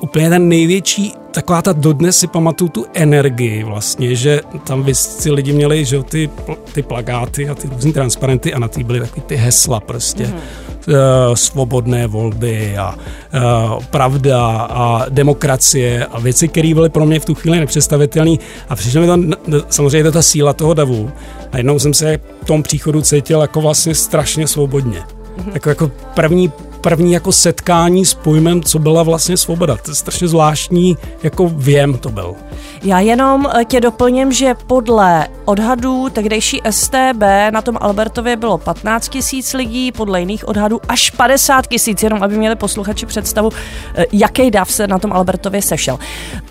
úplně 0.00 0.30
ten 0.30 0.48
největší, 0.48 1.12
taková 1.30 1.62
ta 1.62 1.72
dodnes 1.72 2.18
si 2.18 2.26
pamatuju 2.26 2.68
tu 2.70 2.86
energii 2.94 3.64
vlastně, 3.64 4.14
že 4.14 4.40
tam 4.64 4.86
si 4.92 5.30
lidi 5.30 5.52
měli 5.52 5.84
že 5.84 6.02
ty, 6.02 6.30
ty 6.72 6.82
plagáty 6.82 7.48
a 7.48 7.54
ty 7.54 7.68
různé 7.68 7.92
transparenty 7.92 8.54
a 8.54 8.58
na 8.58 8.68
ty 8.68 8.84
byly 8.84 9.00
takový 9.00 9.22
ty 9.26 9.36
hesla 9.36 9.80
prostě. 9.80 10.24
Mm-hmm. 10.24 10.68
Uh, 10.88 11.34
svobodné 11.34 12.06
volby 12.06 12.76
a 12.78 12.94
uh, 12.94 13.84
pravda 13.84 14.48
a 14.70 15.06
demokracie 15.08 16.06
a 16.06 16.20
věci, 16.20 16.48
které 16.48 16.74
byly 16.74 16.88
pro 16.88 17.06
mě 17.06 17.20
v 17.20 17.24
tu 17.24 17.34
chvíli 17.34 17.60
nepředstavitelné. 17.60 18.36
A 18.68 18.76
přišlo 18.76 19.00
mi 19.00 19.06
tam 19.06 19.32
samozřejmě 19.70 20.04
to 20.04 20.12
ta 20.12 20.22
síla 20.22 20.52
toho 20.52 20.74
davu. 20.74 21.10
A 21.52 21.56
jednou 21.56 21.78
jsem 21.78 21.94
se 21.94 22.18
v 22.42 22.46
tom 22.46 22.62
příchodu 22.62 23.02
cítil 23.02 23.40
jako 23.40 23.60
vlastně 23.60 23.94
strašně 23.94 24.48
svobodně. 24.48 24.98
Mm-hmm. 24.98 25.50
Jako, 25.54 25.68
jako 25.68 25.90
první 26.14 26.52
první 26.80 27.12
jako 27.12 27.32
setkání 27.32 28.04
s 28.04 28.14
pojmem, 28.14 28.62
co 28.62 28.78
byla 28.78 29.02
vlastně 29.02 29.36
svoboda. 29.36 29.76
To 29.76 29.90
je 29.90 29.94
strašně 29.94 30.28
zvláštní 30.28 30.96
jako 31.22 31.48
věm 31.48 31.98
to 31.98 32.08
byl. 32.10 32.34
Já 32.82 33.00
jenom 33.00 33.46
eh, 33.46 33.64
tě 33.64 33.80
doplním, 33.80 34.32
že 34.32 34.54
podle 34.66 35.28
odhadů 35.44 36.08
tehdejší 36.08 36.60
STB 36.70 37.22
na 37.50 37.62
tom 37.62 37.78
Albertově 37.80 38.36
bylo 38.36 38.58
15 38.58 39.08
tisíc 39.08 39.54
lidí, 39.54 39.92
podle 39.92 40.20
jiných 40.20 40.48
odhadů 40.48 40.80
až 40.88 41.10
50 41.10 41.66
tisíc, 41.66 42.02
jenom 42.02 42.22
aby 42.22 42.38
měli 42.38 42.56
posluchači 42.56 43.06
představu, 43.06 43.50
eh, 43.94 44.04
jaký 44.12 44.50
dav 44.50 44.72
se 44.72 44.86
na 44.86 44.98
tom 44.98 45.12
Albertově 45.12 45.62
sešel. 45.62 45.98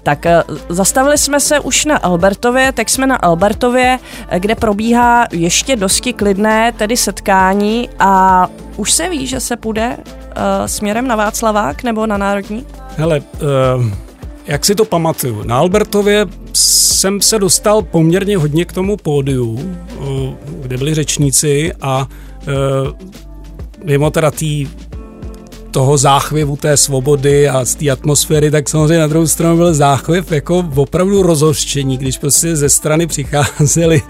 Tak 0.04 0.26
eh, 0.26 0.44
zastavili 0.70 1.18
jsme 1.18 1.40
se 1.40 1.60
už 1.60 1.86
na 1.86 1.98
Albertově, 1.98 2.72
tak 2.72 2.90
jsme 2.90 3.08
na 3.08 3.16
Albertově, 3.16 4.00
kde 4.38 4.56
probíhá 4.56 5.26
ještě 5.32 5.76
dosti 5.76 6.14
klidné 6.14 6.72
tedy 6.72 6.98
setkání 6.98 7.90
a 8.00 8.48
už 8.78 8.92
se 8.92 9.10
ví, 9.10 9.28
že 9.28 9.40
se 9.40 9.58
půjde 9.58 9.98
uh, 9.98 10.04
směrem 10.66 11.08
na 11.08 11.16
Václavák 11.16 11.84
nebo 11.84 12.08
na 12.08 12.18
Národní? 12.18 12.66
Hele, 12.98 13.20
uh, 13.20 13.86
jak 14.46 14.66
si 14.66 14.76
to 14.76 14.86
pamatuju, 14.86 15.44
na 15.44 15.58
Albertově 15.58 16.26
jsem 16.54 17.22
se 17.22 17.40
dostal 17.40 17.82
poměrně 17.82 18.38
hodně 18.38 18.66
k 18.66 18.74
tomu 18.74 18.98
pódiu, 18.98 19.52
uh, 19.52 20.34
kde 20.62 20.78
byli 20.78 20.94
řečníci 20.94 21.74
a 21.82 22.08
uh, 22.48 22.54
mimo 23.84 24.12
teda 24.12 24.32
tý 24.32 24.68
toho 25.72 25.98
záchvěvu 25.98 26.56
té 26.56 26.78
svobody 26.78 27.50
a 27.50 27.66
z 27.66 27.76
té 27.76 27.90
atmosféry, 27.90 28.52
tak 28.52 28.70
samozřejmě 28.70 29.00
na 29.00 29.08
druhou 29.08 29.28
stranu 29.28 29.58
byl 29.58 29.74
záchvěv 29.74 30.32
jako 30.32 30.66
opravdu 30.76 31.24
rozhořčení, 31.24 31.98
když 31.98 32.18
prostě 32.18 32.56
ze 32.56 32.70
strany 32.70 33.08
přicházeli 33.08 34.02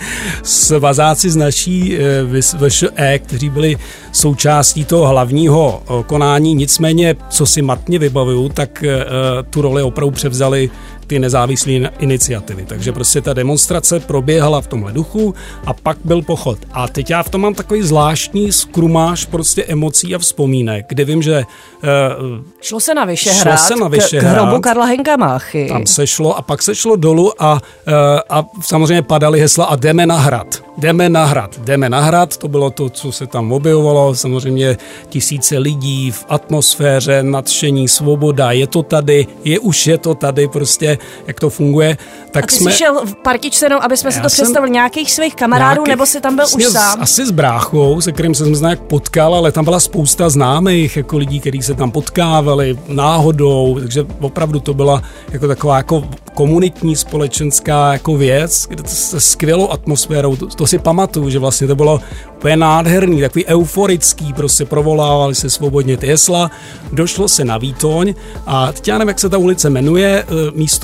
svazáci 0.43 1.29
z 1.29 1.35
naší 1.35 1.97
eh, 1.97 2.23
VŠE, 2.67 3.19
kteří 3.19 3.49
byli 3.49 3.77
součástí 4.11 4.85
toho 4.85 5.07
hlavního 5.07 5.83
eh, 5.83 6.03
konání, 6.03 6.53
nicméně, 6.53 7.15
co 7.29 7.45
si 7.45 7.61
matně 7.61 7.99
vybavuju, 7.99 8.49
tak 8.49 8.83
eh, 8.83 9.05
tu 9.49 9.61
roli 9.61 9.83
opravdu 9.83 10.11
převzali 10.11 10.69
ty 11.07 11.19
nezávislé 11.19 11.71
iniciativy. 11.99 12.65
Takže 12.65 12.91
prostě 12.91 13.21
ta 13.21 13.33
demonstrace 13.33 13.99
proběhala 13.99 14.61
v 14.61 14.67
tomhle 14.67 14.93
duchu 14.93 15.35
a 15.65 15.73
pak 15.73 15.97
byl 16.03 16.21
pochod. 16.21 16.59
A 16.71 16.87
teď 16.87 17.09
já 17.09 17.23
v 17.23 17.29
tom 17.29 17.41
mám 17.41 17.53
takový 17.53 17.81
zvláštní 17.81 18.51
skrumáž 18.51 19.25
prostě 19.25 19.63
emocí 19.63 20.15
a 20.15 20.19
vzpomínek, 20.19 20.85
kde 20.89 21.05
vím, 21.05 21.21
že... 21.21 21.43
Uh, 21.83 22.45
šlo 22.61 22.79
se 22.79 22.93
na 22.93 23.05
Vyšehrad, 23.05 23.59
šlo 23.59 23.67
se 23.67 23.75
na 23.75 23.87
Vyšehrad, 23.87 24.33
k, 24.33 24.37
k 24.37 24.39
hrobu 24.39 24.61
Karla 24.61 24.85
Henka 24.85 25.17
Máchy. 25.17 25.67
Tam 25.69 25.85
se 25.85 26.07
šlo 26.07 26.37
a 26.37 26.41
pak 26.41 26.63
se 26.63 26.75
šlo 26.75 26.95
dolů 26.95 27.43
a, 27.43 27.53
uh, 27.53 27.93
a 28.29 28.45
samozřejmě 28.61 29.01
padaly 29.01 29.39
hesla 29.39 29.65
a 29.65 29.75
jdeme 29.75 30.05
na 30.05 30.17
hrad. 30.17 30.63
Jdeme 30.77 31.09
na 31.09 31.25
hrad, 31.25 31.59
jdeme 31.59 31.89
na 31.89 32.01
hrad, 32.01 32.37
to 32.37 32.47
bylo 32.47 32.69
to, 32.69 32.89
co 32.89 33.11
se 33.11 33.27
tam 33.27 33.51
objevovalo, 33.51 34.15
samozřejmě 34.15 34.77
tisíce 35.09 35.57
lidí 35.57 36.11
v 36.11 36.25
atmosféře, 36.29 37.23
nadšení, 37.23 37.87
svoboda, 37.87 38.51
je 38.51 38.67
to 38.67 38.83
tady, 38.83 39.27
je 39.43 39.59
už 39.59 39.87
je 39.87 39.97
to 39.97 40.15
tady, 40.15 40.47
prostě 40.47 40.96
jak 41.27 41.39
to 41.39 41.49
funguje. 41.49 41.97
Tak 42.31 42.43
a 42.43 42.47
ty 42.47 42.55
jsme... 42.55 42.71
jsi 42.71 42.77
šel 42.77 43.05
v 43.05 43.15
partičce, 43.15 43.65
jenom, 43.65 43.79
aby 43.81 43.97
jsme 43.97 44.11
si 44.11 44.21
to 44.21 44.27
představili, 44.27 44.71
nějakých 44.71 45.11
svých 45.11 45.35
kamarádů, 45.35 45.81
nějakých, 45.81 45.89
nebo 45.91 46.05
si 46.05 46.21
tam 46.21 46.35
byl 46.35 46.45
už 46.55 46.63
sám? 46.63 47.01
Asi 47.01 47.25
s 47.25 47.31
bráchou, 47.31 48.01
se 48.01 48.11
kterým 48.11 48.35
jsem 48.35 48.55
se 48.55 48.61
nějak 48.61 48.79
potkal, 48.79 49.35
ale 49.35 49.51
tam 49.51 49.65
byla 49.65 49.79
spousta 49.79 50.29
známých 50.29 50.97
jako 50.97 51.17
lidí, 51.17 51.39
kteří 51.39 51.61
se 51.61 51.73
tam 51.73 51.91
potkávali 51.91 52.79
náhodou, 52.87 53.77
takže 53.79 54.05
opravdu 54.19 54.59
to 54.59 54.73
byla 54.73 55.01
jako 55.31 55.47
taková 55.47 55.77
jako 55.77 56.03
komunitní 56.33 56.95
společenská 56.95 57.93
jako 57.93 58.17
věc, 58.17 58.65
kde 58.69 58.83
to 58.83 58.89
se 58.89 59.19
skvělou 59.19 59.69
atmosférou, 59.71 60.35
to, 60.35 60.47
to 60.47 60.67
si 60.67 60.79
pamatuju, 60.79 61.29
že 61.29 61.39
vlastně 61.39 61.67
to 61.67 61.75
bylo 61.75 61.99
úplně 62.37 62.57
nádherný, 62.57 63.21
takový 63.21 63.45
euforický, 63.45 64.33
prostě 64.33 64.65
provolávali 64.65 65.35
se 65.35 65.49
svobodně 65.49 65.97
ty 65.97 66.07
jesla, 66.07 66.51
došlo 66.91 67.27
se 67.27 67.45
na 67.45 67.57
Výtoň 67.57 68.13
a 68.45 68.71
teď 68.71 68.87
já 68.87 68.97
nevím, 68.97 69.07
jak 69.07 69.19
se 69.19 69.29
ta 69.29 69.37
ulice 69.37 69.69
jmenuje, 69.69 70.07
e, 70.07 70.25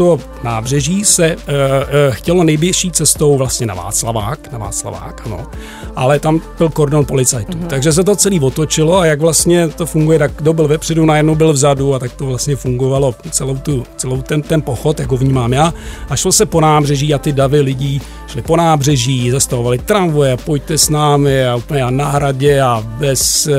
místo 0.04 0.20
nábřeží 0.44 1.06
se 1.06 1.26
e, 1.26 1.36
e, 1.38 2.12
chtělo 2.12 2.44
nejběžší 2.44 2.92
cestou 2.92 3.38
vlastně 3.38 3.68
na 3.68 3.74
Václavák, 3.74 4.52
na 4.52 4.58
Václavák, 4.58 5.22
ano, 5.26 5.48
ale 5.96 6.20
tam 6.20 6.42
byl 6.58 6.70
kordon 6.70 7.06
policajtů, 7.06 7.58
mm-hmm. 7.58 7.68
takže 7.68 7.94
se 7.94 8.04
to 8.04 8.16
celý 8.16 8.40
otočilo 8.40 8.98
a 8.98 9.06
jak 9.06 9.22
vlastně 9.22 9.68
to 9.68 9.86
funguje, 9.86 10.20
tak 10.20 10.32
kdo 10.36 10.54
byl 10.54 10.68
vepředu, 10.68 11.06
najednou 11.06 11.36
byl 11.36 11.54
vzadu 11.54 11.94
a 11.96 12.00
tak 12.00 12.14
to 12.14 12.26
vlastně 12.26 12.56
fungovalo 12.56 13.16
celou, 13.32 13.58
tu, 13.58 13.84
celou 13.98 14.22
ten, 14.22 14.42
ten 14.42 14.62
pochod, 14.62 15.00
jako 15.00 15.18
vnímám 15.18 15.54
já 15.54 15.74
a 16.10 16.16
šlo 16.16 16.32
se 16.32 16.46
po 16.46 16.62
nábřeží 16.62 17.14
a 17.14 17.18
ty 17.18 17.32
davy 17.32 17.62
lidí 17.62 18.02
šli 18.28 18.42
po 18.42 18.58
nábřeží, 18.58 19.32
zastavovali 19.32 19.78
tramvoje, 19.78 20.38
pojďte 20.38 20.78
s 20.78 20.90
námi 20.90 21.46
a 21.46 21.56
úplně 21.56 21.86
na 21.90 22.10
hradě 22.10 22.62
a 22.62 22.84
bez 22.86 23.50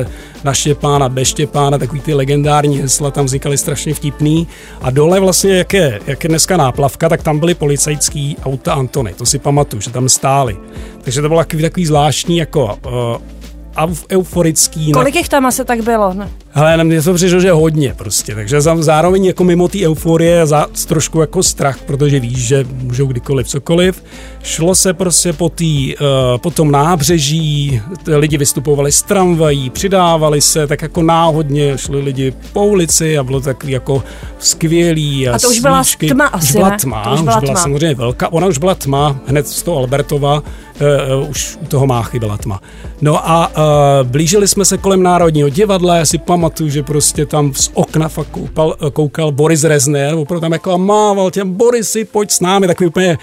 na 0.45 0.55
Štěpána, 0.55 1.09
bez 1.09 1.29
Štěpána, 1.29 1.79
takový 1.79 2.01
ty 2.01 2.15
legendární 2.15 2.79
hesla 2.79 3.11
tam 3.11 3.25
vznikaly 3.25 3.59
strašně 3.59 3.95
vtipný. 3.95 4.49
A 4.83 4.91
dole 4.91 5.21
vlastně, 5.21 5.57
jak 5.57 5.73
je, 5.73 6.01
jak 6.07 6.25
je 6.25 6.29
dneska 6.29 6.57
náplavka, 6.57 7.09
tak 7.09 7.23
tam 7.23 7.39
byly 7.39 7.55
policajský 7.55 8.37
auta 8.45 8.75
Antony, 8.75 9.15
to 9.15 9.27
si 9.27 9.39
pamatuju, 9.39 9.81
že 9.81 9.91
tam 9.91 10.09
stály. 10.09 10.57
Takže 11.03 11.23
to 11.23 11.29
bylo 11.29 11.41
takový, 11.41 11.63
takový 11.63 11.87
zvláštní 11.87 12.37
jako 12.37 12.79
uh, 13.85 13.95
euforický. 14.13 14.93
Kolik 14.93 15.15
jich 15.15 15.29
tam 15.29 15.47
asi 15.47 15.65
tak 15.65 15.81
bylo? 15.81 16.15
Ne? 16.15 16.31
Ale 16.54 16.84
mě 16.84 17.02
to 17.02 17.14
přišlo, 17.14 17.40
že 17.40 17.52
hodně 17.52 17.94
prostě, 17.96 18.34
takže 18.34 18.61
zároveň 18.61 19.25
jako 19.25 19.44
mimo 19.44 19.68
té 19.68 19.78
euforie 19.87 20.46
za, 20.46 20.66
trošku 20.87 21.20
jako 21.20 21.42
strach, 21.42 21.78
protože 21.87 22.20
víš, 22.20 22.38
že 22.38 22.66
můžou 22.82 23.06
kdykoliv 23.06 23.49
cokoliv. 23.49 24.04
Šlo 24.42 24.75
se 24.75 24.92
prostě 24.94 25.32
po, 25.32 25.49
tý, 25.49 25.96
uh, 25.96 26.38
po 26.38 26.50
tom 26.50 26.70
nábřeží, 26.70 27.82
lidi 28.06 28.38
vystupovali 28.38 28.92
z 28.92 29.02
tramvají, 29.02 29.70
přidávali 29.70 30.40
se, 30.40 30.66
tak 30.66 30.82
jako 30.82 31.02
náhodně 31.02 31.78
šli 31.78 32.00
lidi 32.00 32.32
po 32.52 32.66
ulici 32.66 33.18
a 33.18 33.23
bylo 33.23 33.40
takový 33.40 33.73
jako 33.73 34.02
skvělý. 34.38 35.28
A, 35.28 35.34
a 35.34 35.38
to 35.38 35.49
už 35.49 35.61
byla 35.61 35.84
svíčky. 35.84 36.08
tma 36.08 36.26
asi, 36.26 36.46
Už 36.46 36.52
byla 36.52 36.70
tma, 36.70 37.12
už 37.12 37.20
byla, 37.20 37.37
už 37.37 37.40
byla 37.40 37.52
tma. 37.52 37.61
samozřejmě 37.62 37.94
velká. 37.94 38.32
Ona 38.32 38.46
už 38.46 38.58
byla 38.58 38.75
tma, 38.75 39.16
hned 39.26 39.49
z 39.49 39.62
toho 39.62 39.76
Albertova, 39.78 40.34
uh, 40.34 41.23
uh, 41.23 41.30
už 41.30 41.58
u 41.62 41.66
toho 41.66 41.87
Máchy 41.87 42.18
byla 42.18 42.37
tma. 42.37 42.61
No 43.00 43.30
a 43.30 43.49
uh, 43.49 44.08
blížili 44.08 44.49
jsme 44.49 44.64
se 44.64 44.78
kolem 44.78 45.02
Národního 45.02 45.49
divadla, 45.49 45.96
já 45.96 46.06
si 46.06 46.18
pamatuju, 46.18 46.44
že 46.67 46.83
prostě 46.83 47.27
tam 47.27 47.55
z 47.55 47.71
okna 47.75 48.09
fakt 48.09 48.29
koukal, 48.31 48.77
koukal 48.93 49.33
Boris 49.33 49.65
Rezner, 49.65 50.15
opravdu 50.15 50.41
tam 50.41 50.53
jako 50.53 50.79
mával 50.79 51.31
těm 51.31 51.53
Borisy, 51.53 52.05
pojď 52.05 52.31
s 52.31 52.41
námi, 52.41 52.67
takový 52.67 52.89
úplně 52.89 53.19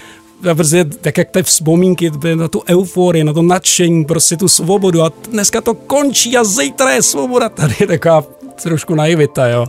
prostě, 0.54 0.84
tak 0.84 1.18
jak 1.18 1.30
ty 1.30 1.42
vzpomínky, 1.42 2.10
na 2.34 2.48
tu 2.48 2.62
euforii, 2.68 3.24
na 3.24 3.32
to 3.32 3.42
nadšení, 3.42 4.04
prostě 4.04 4.36
tu 4.36 4.48
svobodu 4.48 5.02
a 5.02 5.12
dneska 5.30 5.60
to 5.60 5.74
končí 5.74 6.36
a 6.36 6.44
zítra 6.44 6.90
je 6.90 7.02
svoboda. 7.02 7.48
Tady 7.48 7.74
taková 7.86 8.24
trošku 8.62 8.94
naivita, 8.94 9.46
jo, 9.46 9.66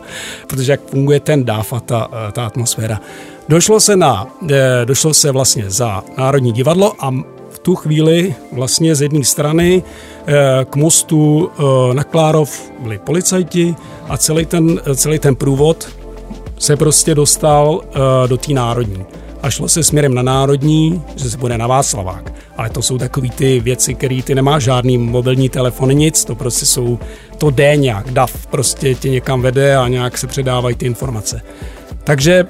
protože 0.48 0.72
jak 0.72 0.82
funguje 0.90 1.20
ten 1.20 1.46
dáv 1.46 1.74
a 1.74 1.80
ta, 1.80 2.10
ta 2.32 2.46
atmosféra. 2.46 3.02
Došlo 3.50 3.80
se 3.80 3.96
na, 3.96 4.28
eh, 4.52 4.86
došlo 4.86 5.14
se 5.14 5.32
vlastně 5.32 5.70
za 5.70 6.04
Národní 6.18 6.52
divadlo 6.52 6.94
a 7.00 7.14
tu 7.63 7.75
chvíli 7.75 8.36
vlastně 8.51 8.96
z 8.96 9.01
jedné 9.01 9.24
strany 9.24 9.84
eh, 9.84 10.34
k 10.70 10.75
mostu 10.75 11.50
eh, 11.50 11.93
na 11.93 12.03
Klárov 12.03 12.72
byli 12.79 13.00
policajti 13.00 13.75
a 14.10 14.17
celý 14.17 14.46
ten, 14.46 14.82
celý 14.96 15.20
ten 15.20 15.36
průvod 15.36 15.88
se 16.60 16.75
prostě 16.77 17.15
dostal 17.15 17.82
eh, 17.84 18.27
do 18.27 18.38
té 18.38 18.53
národní. 18.53 19.05
A 19.41 19.50
šlo 19.50 19.67
se 19.67 19.84
směrem 19.84 20.13
na 20.13 20.22
národní, 20.22 21.03
že 21.15 21.29
se 21.29 21.38
bude 21.38 21.58
na 21.58 21.67
Václavák. 21.67 22.34
Ale 22.58 22.70
to 22.70 22.82
jsou 22.82 22.98
takové 22.98 23.29
ty 23.29 23.60
věci, 23.60 23.96
které 23.96 24.22
ty 24.24 24.36
nemáš 24.36 24.63
žádný 24.63 24.98
mobilní 24.98 25.50
telefon, 25.50 25.89
nic, 25.89 26.25
to 26.25 26.36
prostě 26.36 26.65
jsou, 26.65 27.00
to 27.38 27.50
jde 27.50 27.75
nějak, 27.75 28.12
DAF 28.12 28.48
prostě 28.48 28.96
tě 28.96 29.10
někam 29.10 29.41
vede 29.41 29.75
a 29.75 29.88
nějak 29.88 30.17
se 30.17 30.27
předávají 30.27 30.75
ty 30.75 30.86
informace. 30.86 31.41
Takže 32.03 32.46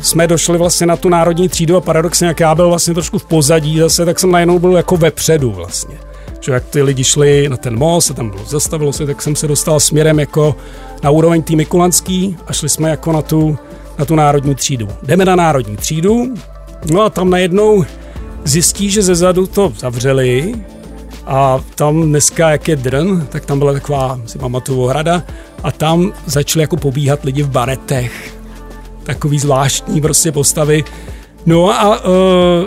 jsme 0.00 0.26
došli 0.26 0.58
vlastně 0.58 0.86
na 0.86 0.96
tu 0.96 1.08
národní 1.08 1.48
třídu 1.48 1.76
a 1.76 1.80
paradoxně, 1.80 2.26
jak 2.26 2.40
já 2.40 2.54
byl 2.54 2.68
vlastně 2.68 2.94
trošku 2.94 3.18
v 3.18 3.24
pozadí 3.24 3.78
zase, 3.78 4.04
tak 4.04 4.18
jsem 4.18 4.30
najednou 4.30 4.58
byl 4.58 4.72
jako 4.72 4.96
vepředu 4.96 5.50
vlastně. 5.50 5.98
že 6.40 6.52
jak 6.52 6.64
ty 6.64 6.82
lidi 6.82 7.04
šli 7.04 7.48
na 7.48 7.56
ten 7.56 7.78
most 7.78 8.10
a 8.10 8.14
tam 8.14 8.30
bylo, 8.30 8.44
zastavilo 8.44 8.92
se, 8.92 9.06
tak 9.06 9.22
jsem 9.22 9.36
se 9.36 9.48
dostal 9.48 9.80
směrem 9.80 10.20
jako 10.20 10.56
na 11.02 11.10
úroveň 11.10 11.42
tý 11.42 11.56
Mikulanský 11.56 12.36
a 12.46 12.52
šli 12.52 12.68
jsme 12.68 12.90
jako 12.90 13.12
na 13.12 13.22
tu, 13.22 13.58
na 13.98 14.04
tu 14.04 14.14
národní 14.14 14.54
třídu. 14.54 14.88
Jdeme 15.02 15.24
na 15.24 15.36
národní 15.36 15.76
třídu, 15.76 16.34
no 16.92 17.02
a 17.02 17.10
tam 17.10 17.30
najednou 17.30 17.84
zjistí, 18.44 18.90
že 18.90 19.02
ze 19.02 19.14
zadu 19.14 19.46
to 19.46 19.72
zavřeli 19.78 20.54
a 21.26 21.60
tam 21.74 22.02
dneska, 22.02 22.50
jak 22.50 22.68
je 22.68 22.76
drn, 22.76 23.26
tak 23.28 23.46
tam 23.46 23.58
byla 23.58 23.72
taková, 23.72 24.20
si 24.26 24.38
pamatuju, 24.38 24.84
hrada 24.86 25.22
a 25.62 25.72
tam 25.72 26.12
začali 26.26 26.62
jako 26.62 26.76
pobíhat 26.76 27.24
lidi 27.24 27.42
v 27.42 27.50
baretech. 27.50 28.37
Takový 29.08 29.38
zvláštní 29.38 30.00
prostě 30.00 30.32
postavy. 30.32 30.84
No 31.46 31.70
a 31.70 32.04
uh, 32.04 32.12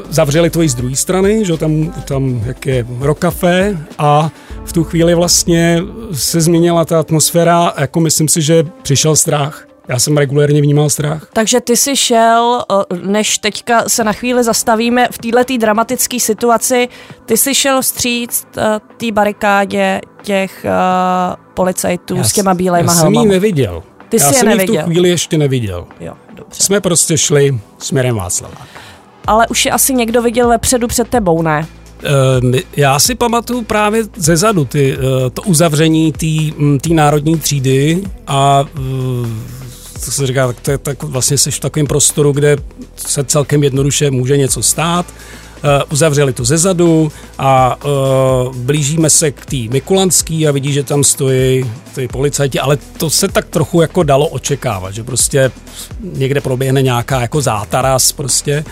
zavřeli 0.10 0.50
to 0.50 0.62
i 0.62 0.70
z 0.70 0.76
druhé 0.76 0.96
strany, 0.96 1.46
že 1.46 1.58
tam, 1.58 1.94
tam 2.08 2.42
jak 2.46 2.66
je 2.66 2.86
rokafe 3.00 3.78
a 3.98 4.32
v 4.66 4.74
tu 4.74 4.84
chvíli 4.84 5.16
vlastně 5.16 5.84
se 6.12 6.42
změnila 6.42 6.86
ta 6.86 7.00
atmosféra, 7.00 7.74
jako 7.78 8.00
myslím 8.00 8.28
si, 8.28 8.42
že 8.42 8.64
přišel 8.82 9.16
strach. 9.16 9.68
Já 9.88 10.00
jsem 10.00 10.18
regulérně 10.18 10.62
vnímal 10.62 10.90
strach. 10.90 11.28
Takže 11.34 11.62
ty 11.62 11.78
si 11.78 11.96
šel, 11.96 12.62
než 13.04 13.38
teďka 13.38 13.90
se 13.90 14.04
na 14.04 14.14
chvíli 14.14 14.44
zastavíme 14.44 15.08
v 15.12 15.18
této 15.18 15.58
dramatické 15.58 16.20
situaci, 16.20 16.88
ty 17.26 17.38
si 17.38 17.56
šel 17.56 17.82
vstříc 17.82 18.46
té 18.98 19.12
barikádě 19.12 20.02
těch 20.22 20.66
uh, 20.66 21.36
policajtů 21.54 22.16
já 22.16 22.24
s 22.24 22.34
těma 22.34 22.54
bílejma 22.54 22.94
Já 22.94 23.00
jsem 23.00 23.14
ji 23.14 23.26
neviděl. 23.26 23.84
Ty 24.12 24.18
já 24.18 24.28
jsi 24.28 24.34
jsem 24.34 24.50
je 24.50 24.62
ji 24.62 24.68
v 24.78 24.84
tu 24.84 24.86
chvíli 24.86 25.10
ještě 25.10 25.38
neviděl. 25.38 25.88
Jo, 26.00 26.14
dobře. 26.36 26.64
Jsme 26.64 26.82
prostě 26.82 27.18
šli 27.18 27.60
směrem 27.80 28.16
Václava. 28.16 28.56
Ale 29.28 29.48
už 29.48 29.66
je 29.66 29.72
asi 29.72 29.94
někdo 29.94 30.22
viděl 30.22 30.50
vepředu 30.50 30.88
před 30.88 31.08
tebou, 31.08 31.42
ne? 31.42 31.68
Uh, 32.44 32.60
já 32.78 33.00
si 33.00 33.16
pamatuju 33.16 33.62
právě 33.62 34.04
ze 34.16 34.38
zadu 34.38 34.66
ty, 34.66 34.98
uh, 34.98 35.04
to 35.34 35.42
uzavření 35.42 36.14
té 36.82 36.94
národní 36.94 37.38
třídy 37.40 38.04
a 38.28 38.66
uh, 38.80 39.28
to 40.06 40.12
se 40.12 40.28
říká, 40.28 40.48
tak, 40.48 40.60
to 40.60 40.72
je, 40.72 40.78
tak 40.78 41.04
vlastně 41.04 41.38
jsi 41.38 41.52
v 41.52 41.60
takovém 41.60 41.88
prostoru, 41.88 42.32
kde 42.32 42.58
se 42.96 43.24
celkem 43.24 43.64
jednoduše 43.64 44.12
může 44.12 44.38
něco 44.38 44.64
stát. 44.64 45.06
Uh, 45.64 45.92
uzavřeli 45.92 46.34
to 46.34 46.46
zezadu 46.46 47.12
a 47.38 47.78
uh, 47.86 48.56
blížíme 48.56 49.10
se 49.10 49.32
k 49.32 49.46
té 49.46 49.56
Mikulanský 49.56 50.48
a 50.48 50.52
vidí, 50.52 50.74
že 50.74 50.84
tam 50.84 51.04
stojí 51.04 51.72
ty 51.96 52.08
policajti, 52.08 52.60
ale 52.60 52.78
to 52.98 53.10
se 53.10 53.28
tak 53.28 53.46
trochu 53.46 53.82
jako 53.82 54.04
dalo 54.04 54.28
očekávat, 54.28 54.94
že 54.94 55.04
prostě 55.04 55.52
někde 56.00 56.42
proběhne 56.42 56.82
nějaká 56.82 57.22
jako 57.22 57.42
zátaras 57.42 58.12
prostě. 58.12 58.66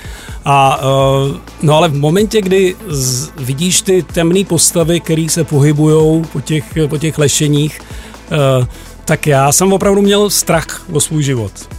A 0.45 0.81
uh, 0.81 1.37
no 1.61 1.75
ale 1.75 1.87
v 1.87 1.95
momentě, 1.95 2.41
kdy 2.41 2.75
z, 2.87 3.29
vidíš 3.37 3.81
ty 3.81 4.03
temné 4.03 4.43
postavy, 4.45 4.99
které 4.99 5.27
se 5.29 5.43
pohybují 5.43 6.23
po 6.33 6.41
těch, 6.41 6.63
po 6.89 6.97
těch 6.97 7.17
lešeních, 7.17 7.81
uh, 8.59 8.65
tak 9.05 9.27
já 9.27 9.51
jsem 9.51 9.73
opravdu 9.73 10.01
měl 10.01 10.29
strach 10.29 10.81
o 10.91 10.99
svůj 10.99 11.23
život. 11.23 11.78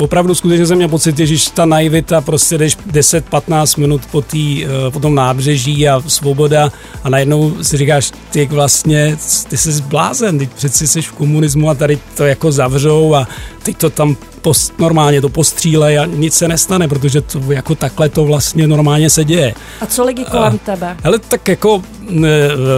Opravdu 0.00 0.34
skutečně 0.34 0.66
jsem 0.66 0.76
měl 0.76 0.88
pocit, 0.88 1.18
že 1.18 1.50
ta 1.54 1.66
naivita, 1.66 2.20
prostě 2.20 2.58
jdeš 2.58 2.76
10-15 2.78 3.80
minut 3.80 4.02
po, 4.10 4.22
tý, 4.22 4.66
eh, 4.66 4.90
po 4.90 5.00
tom 5.00 5.14
nábřeží 5.14 5.88
a 5.88 6.02
svoboda 6.06 6.72
a 7.04 7.10
najednou 7.10 7.64
si 7.64 7.76
říkáš, 7.76 8.12
ty 8.30 8.46
vlastně, 8.46 9.16
ty 9.48 9.56
jsi 9.56 9.72
zblázen, 9.72 10.38
teď 10.38 10.50
přeci 10.50 10.86
jsi 10.86 11.02
v 11.02 11.12
komunismu 11.12 11.70
a 11.70 11.74
tady 11.74 11.98
to 12.16 12.24
jako 12.24 12.52
zavřou 12.52 13.14
a 13.14 13.28
teď 13.62 13.76
to 13.76 13.90
tam 13.90 14.16
post, 14.40 14.78
normálně 14.78 15.20
to 15.20 15.28
postřílej 15.28 15.98
a 15.98 16.06
nic 16.06 16.34
se 16.34 16.48
nestane, 16.48 16.88
protože 16.88 17.20
to 17.20 17.52
jako 17.52 17.74
takhle 17.74 18.08
to 18.08 18.24
vlastně 18.24 18.66
normálně 18.66 19.10
se 19.10 19.24
děje. 19.24 19.54
A 19.80 19.86
co 19.86 20.04
lidi 20.04 20.24
kolem 20.24 20.54
a, 20.54 20.66
tebe? 20.66 20.96
Hele, 21.02 21.18
tak 21.18 21.48
jako 21.48 21.82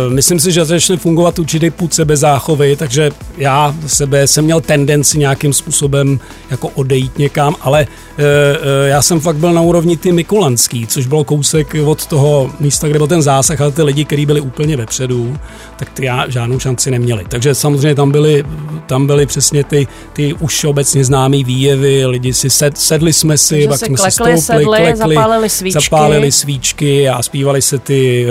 myslím 0.08 0.40
si, 0.40 0.52
že 0.52 0.64
začne 0.64 0.96
fungovat 0.96 1.38
určitý 1.38 1.70
půd 1.70 1.94
sebezáchovy, 1.94 2.76
takže 2.76 3.10
já 3.36 3.74
sebe 3.86 4.26
jsem 4.26 4.44
měl 4.44 4.60
tendenci 4.60 5.18
nějakým 5.18 5.52
způsobem 5.52 6.20
jako 6.50 6.68
odejít 6.68 7.18
někam, 7.18 7.54
ale 7.60 7.80
e, 7.80 7.86
e, 8.16 8.88
já 8.88 9.02
jsem 9.02 9.20
fakt 9.20 9.36
byl 9.36 9.52
na 9.52 9.60
úrovni 9.60 9.96
ty 9.96 10.12
Mikulanský, 10.12 10.86
což 10.86 11.06
bylo 11.06 11.24
kousek 11.24 11.76
od 11.84 12.06
toho 12.06 12.50
místa, 12.60 12.88
kde 12.88 12.98
byl 12.98 13.06
ten 13.06 13.22
zásah, 13.22 13.60
ale 13.60 13.72
ty 13.72 13.82
lidi, 13.82 14.04
kteří 14.04 14.26
byli 14.26 14.40
úplně 14.40 14.76
vepředu, 14.76 15.38
tak 15.76 15.90
ty 15.90 16.04
já 16.04 16.28
žádnou 16.28 16.58
šanci 16.58 16.90
neměli. 16.90 17.24
Takže 17.28 17.54
samozřejmě 17.54 17.94
tam 17.94 18.12
byly, 18.12 18.44
tam 18.86 19.06
byly 19.06 19.26
přesně 19.26 19.64
ty, 19.64 19.86
ty 20.12 20.34
už 20.34 20.64
obecně 20.64 21.04
známý 21.04 21.44
výjevy, 21.44 22.06
lidi 22.06 22.32
si 22.32 22.50
sed, 22.50 22.78
sedli 22.78 23.12
jsme 23.12 23.38
si, 23.38 23.68
pak 23.68 23.78
jsme 23.78 23.96
klekli, 23.96 24.10
si 24.10 24.14
stoupli, 24.14 24.40
sedli, 24.40 24.64
klekli, 24.64 24.96
zapálili 24.96 25.48
svíčky. 25.48 25.80
zapálili 25.80 26.32
svíčky 26.32 27.08
a 27.08 27.22
zpívali 27.22 27.62
se 27.62 27.78
ty 27.78 28.26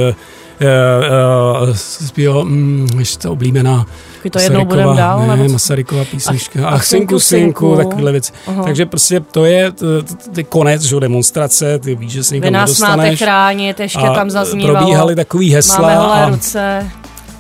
zpíval, 1.74 2.46
mm, 2.46 2.88
ještě 3.00 3.28
oblíbená 3.28 3.86
to 4.30 4.40
jednou 4.40 4.66
budeme 4.66 4.98
dál? 4.98 5.20
Ne, 5.20 5.38
nebo... 5.38 5.50
Masarykova 5.50 6.06
písnička. 6.06 6.68
Ach, 6.68 6.74
ach 6.74 6.86
synku, 6.86 7.20
synku, 7.20 7.76
takovýhle 7.76 8.12
věci. 8.12 8.34
Uh-huh. 8.48 8.64
Takže 8.64 8.86
prostě 8.86 9.20
to 9.20 9.46
je 9.46 9.72
ty 10.34 10.44
konec, 10.44 10.82
že 10.82 11.00
demonstrace, 11.00 11.80
ty 11.80 11.96
víš, 11.96 12.12
že 12.12 12.24
se 12.24 12.36
nikam 12.36 12.48
Vy 12.48 12.52
nás 12.52 12.70
nedostaneš. 12.70 12.98
máte 12.98 13.16
chránit, 13.16 13.80
ještě 13.80 14.02
tam 14.16 14.30
zaznívalo. 14.30 14.78
probíhaly 14.78 15.16
takový 15.16 15.54
hesla. 15.54 15.82
Máme 15.82 15.96
holé 15.96 16.24
a, 16.24 16.30
ruce 16.30 16.92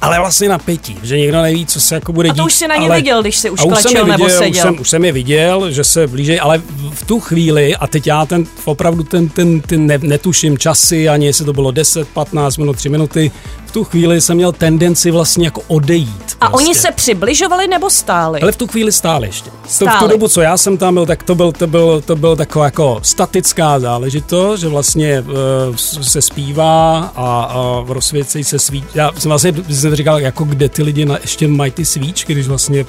ale 0.02 0.20
vlastně 0.20 0.50
napětí, 0.50 0.98
že 1.04 1.18
nikdo 1.18 1.42
neví, 1.42 1.66
co 1.66 1.82
se 1.82 1.96
jako 1.96 2.14
bude 2.14 2.30
dít. 2.30 2.32
A 2.32 2.36
to 2.36 2.46
už 2.46 2.54
si 2.54 2.68
na 2.68 2.76
ně 2.76 2.86
ale, 2.86 2.96
viděl, 2.96 3.22
když 3.22 3.38
si 3.38 3.50
už, 3.50 3.66
už 3.66 3.72
klečel 3.72 3.92
viděl, 3.92 4.06
nebo 4.06 4.30
seděl. 4.30 4.50
Už 4.50 4.58
jsem, 4.58 4.80
už 4.80 4.90
jsem 4.90 5.06
je 5.06 5.12
viděl, 5.12 5.72
že 5.72 5.84
se 5.84 6.08
blíží, 6.08 6.40
ale 6.40 6.62
v 6.94 7.06
tu 7.06 7.20
chvíli, 7.20 7.76
a 7.76 7.88
teď 7.88 8.08
já 8.08 8.26
ten 8.26 8.46
opravdu 8.66 9.04
ten, 9.04 9.30
ten, 9.30 9.62
ten 9.62 9.88
ne, 9.88 9.98
netuším 10.02 10.58
časy, 10.58 11.10
ani 11.10 11.26
jestli 11.26 11.46
to 11.46 11.54
bylo 11.54 11.72
10, 11.72 12.08
15 12.08 12.58
minut, 12.58 12.76
3 12.78 12.90
minuty, 12.90 13.32
v 13.72 13.74
tu 13.74 13.84
chvíli 13.84 14.22
jsem 14.22 14.38
měl 14.38 14.52
tendenci 14.52 15.12
vlastně 15.12 15.48
jako 15.48 15.62
odejít. 15.68 16.38
A 16.42 16.50
prostě. 16.50 16.66
oni 16.66 16.76
se 16.76 16.92
přibližovali 16.92 17.68
nebo 17.68 17.90
stáli? 17.90 18.42
Ale 18.42 18.52
v 18.52 18.56
tu 18.56 18.68
chvíli 18.68 18.92
stáli 18.92 19.28
ještě. 19.28 19.52
Stáli. 19.68 19.92
To, 19.92 19.98
v 19.98 20.00
tu 20.00 20.08
dobu, 20.08 20.28
co 20.28 20.42
já 20.42 20.58
jsem 20.58 20.78
tam 20.78 20.94
byl, 20.94 21.06
tak 21.06 21.24
to 21.24 21.36
byl, 21.36 21.52
to 21.52 21.68
byl, 21.68 22.02
to 22.02 22.16
byl 22.16 22.36
taková 22.36 22.66
jako 22.66 23.00
statická 23.04 23.80
záležitost, 23.80 24.60
že 24.60 24.68
vlastně 24.68 25.22
uh, 25.22 25.76
se 26.02 26.22
zpívá 26.22 27.00
a, 27.16 27.44
a 27.44 27.84
rozsvěcejí 27.88 28.44
se 28.44 28.60
svít. 28.60 28.86
Já 28.96 29.12
jsem 29.18 29.30
vlastně 29.30 29.54
jsem 29.70 29.96
říkal, 29.96 30.20
jako 30.20 30.44
kde 30.44 30.70
ty 30.70 30.84
lidi 30.84 31.06
na, 31.06 31.18
ještě 31.22 31.48
mají 31.48 31.72
ty 31.72 31.86
svíčky, 31.86 32.34
když 32.34 32.48
vlastně 32.48 32.86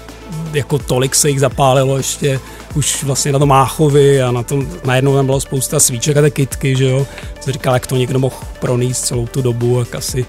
jako 0.52 0.78
tolik 0.78 1.14
se 1.14 1.30
jich 1.30 1.40
zapálilo 1.40 1.96
ještě 1.96 2.40
už 2.74 3.04
vlastně 3.04 3.32
na 3.32 3.38
tom 3.38 3.48
Máchovi 3.48 4.22
a 4.22 4.32
na 4.32 4.42
tom 4.42 4.66
najednou 4.84 5.14
tam 5.14 5.26
bylo 5.26 5.40
spousta 5.40 5.80
svíček 5.80 6.16
a 6.16 6.22
ty 6.22 6.30
kitky, 6.30 6.76
že 6.76 6.84
jo. 6.84 7.06
Jsem 7.40 7.52
říkal, 7.52 7.74
jak 7.74 7.86
to 7.86 7.96
někdo 7.96 8.18
mohl 8.18 8.36
pronést 8.60 9.04
celou 9.04 9.26
tu 9.26 9.42
dobu, 9.42 9.78
jak 9.78 9.94
asi, 9.94 10.26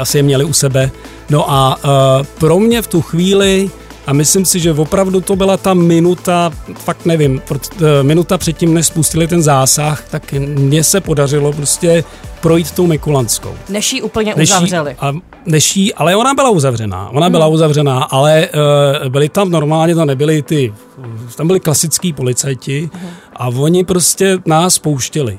asi 0.00 0.18
je 0.18 0.22
měli 0.22 0.44
u 0.44 0.52
sebe. 0.52 0.90
No 1.30 1.50
a 1.50 1.76
uh, 1.84 2.26
pro 2.38 2.58
mě 2.58 2.82
v 2.82 2.86
tu 2.86 3.02
chvíli 3.02 3.70
a 4.06 4.12
myslím 4.12 4.44
si, 4.44 4.60
že 4.60 4.72
opravdu 4.72 5.20
to 5.20 5.36
byla 5.36 5.56
ta 5.56 5.74
minuta, 5.74 6.50
fakt 6.74 7.06
nevím, 7.06 7.42
minuta 8.02 8.38
předtím, 8.38 8.74
než 8.74 8.86
spustili 8.86 9.26
ten 9.26 9.42
zásah, 9.42 10.04
tak 10.10 10.32
mně 10.32 10.84
se 10.84 11.00
podařilo 11.00 11.52
prostě 11.52 12.04
projít 12.40 12.70
tou 12.70 12.86
Mikulanskou. 12.86 13.54
Než 13.68 13.92
ji 13.92 14.02
úplně 14.02 14.34
než 14.36 14.50
uzavřeli. 14.50 14.96
A 15.00 15.12
než 15.46 15.76
jí, 15.76 15.94
ale 15.94 16.16
ona 16.16 16.34
byla 16.34 16.50
uzavřená. 16.50 17.08
Ona 17.08 17.26
hmm. 17.26 17.32
byla 17.32 17.46
uzavřená, 17.46 18.02
ale 18.02 18.48
uh, 19.02 19.08
byli 19.08 19.28
tam 19.28 19.50
normálně, 19.50 19.94
to 19.94 20.04
nebyli 20.04 20.42
ty, 20.42 20.74
tam 21.36 21.46
byli 21.46 21.60
klasický 21.60 22.12
policajti 22.12 22.90
hmm. 22.92 23.10
a 23.36 23.48
oni 23.48 23.84
prostě 23.84 24.38
nás 24.46 24.78
pouštěli. 24.78 25.38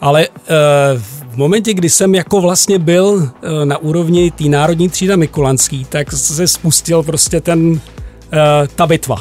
Ale 0.00 0.28
uh, 0.28 1.02
momentě, 1.38 1.74
kdy 1.74 1.90
jsem 1.90 2.14
jako 2.14 2.40
vlastně 2.40 2.78
byl 2.78 3.06
uh, 3.06 3.30
na 3.64 3.78
úrovni 3.78 4.30
té 4.30 4.44
národní 4.44 4.88
třída 4.88 5.16
Mikulanský, 5.16 5.84
tak 5.84 6.12
se 6.12 6.48
spustil 6.48 7.02
prostě 7.02 7.40
ten 7.40 7.70
uh, 7.70 7.78
ta 8.74 8.86
bitva. 8.86 9.16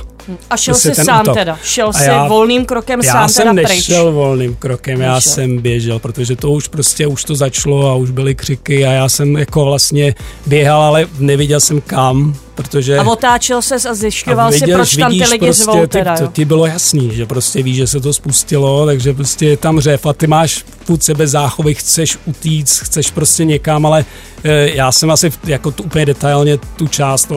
A 0.50 0.58
šel 0.58 0.76
jsi 0.76 0.96
sám 0.96 1.22
útok. 1.22 1.36
teda, 1.38 1.60
šel 1.64 1.94
jsi 1.94 2.10
volným 2.28 2.66
krokem 2.66 3.00
já 3.04 3.14
sám 3.14 3.30
jsem 3.30 3.56
teda 3.56 3.70
nešel 3.70 4.12
volným 4.12 4.56
krokem, 4.56 5.00
nešel. 5.00 5.14
já 5.14 5.22
jsem 5.22 5.58
běžel, 5.58 6.00
protože 6.00 6.36
to 6.36 6.52
už 6.52 6.68
prostě, 6.68 7.08
už 7.08 7.24
to 7.24 7.36
začalo 7.36 7.90
a 7.90 7.96
už 7.96 8.12
byly 8.12 8.36
křiky 8.36 8.86
a 8.86 8.92
já 8.92 9.10
jsem 9.10 9.38
jako 9.38 9.66
vlastně 9.66 10.16
běhal, 10.46 10.82
ale 10.82 11.08
neviděl 11.20 11.60
jsem 11.60 11.82
kam, 11.82 12.36
protože... 12.58 12.98
A 12.98 13.04
otáčel 13.04 13.62
se 13.62 13.76
a 13.76 13.94
zjišťoval 13.94 14.52
si, 14.52 14.66
proč 14.74 14.96
tam 14.96 15.12
ty 15.12 15.24
lidi 15.24 15.46
prostě, 15.46 15.64
zvou 15.64 15.88
teda, 15.88 16.18
ty, 16.18 16.24
to, 16.24 16.32
ti 16.32 16.46
bylo 16.46 16.66
jasný, 16.66 17.16
že 17.16 17.26
prostě 17.26 17.64
víš, 17.64 17.76
že 17.76 17.88
se 17.88 18.00
to 18.00 18.14
spustilo, 18.14 18.86
takže 18.86 19.14
prostě 19.14 19.46
je 19.46 19.58
tam 19.58 19.80
řev 19.80 20.06
a 20.06 20.14
ty 20.14 20.28
máš 20.28 20.66
půd 20.86 21.04
sebe 21.04 21.28
záchovy, 21.28 21.74
chceš 21.74 22.18
utíct, 22.26 22.80
chceš 22.80 23.12
prostě 23.12 23.46
někam, 23.46 23.86
ale 23.86 24.06
e, 24.44 24.76
já 24.76 24.92
jsem 24.92 25.12
asi 25.12 25.32
jako 25.44 25.72
tu, 25.72 25.84
úplně 25.84 26.06
detailně 26.06 26.58
tu 26.58 26.88
část 26.88 27.32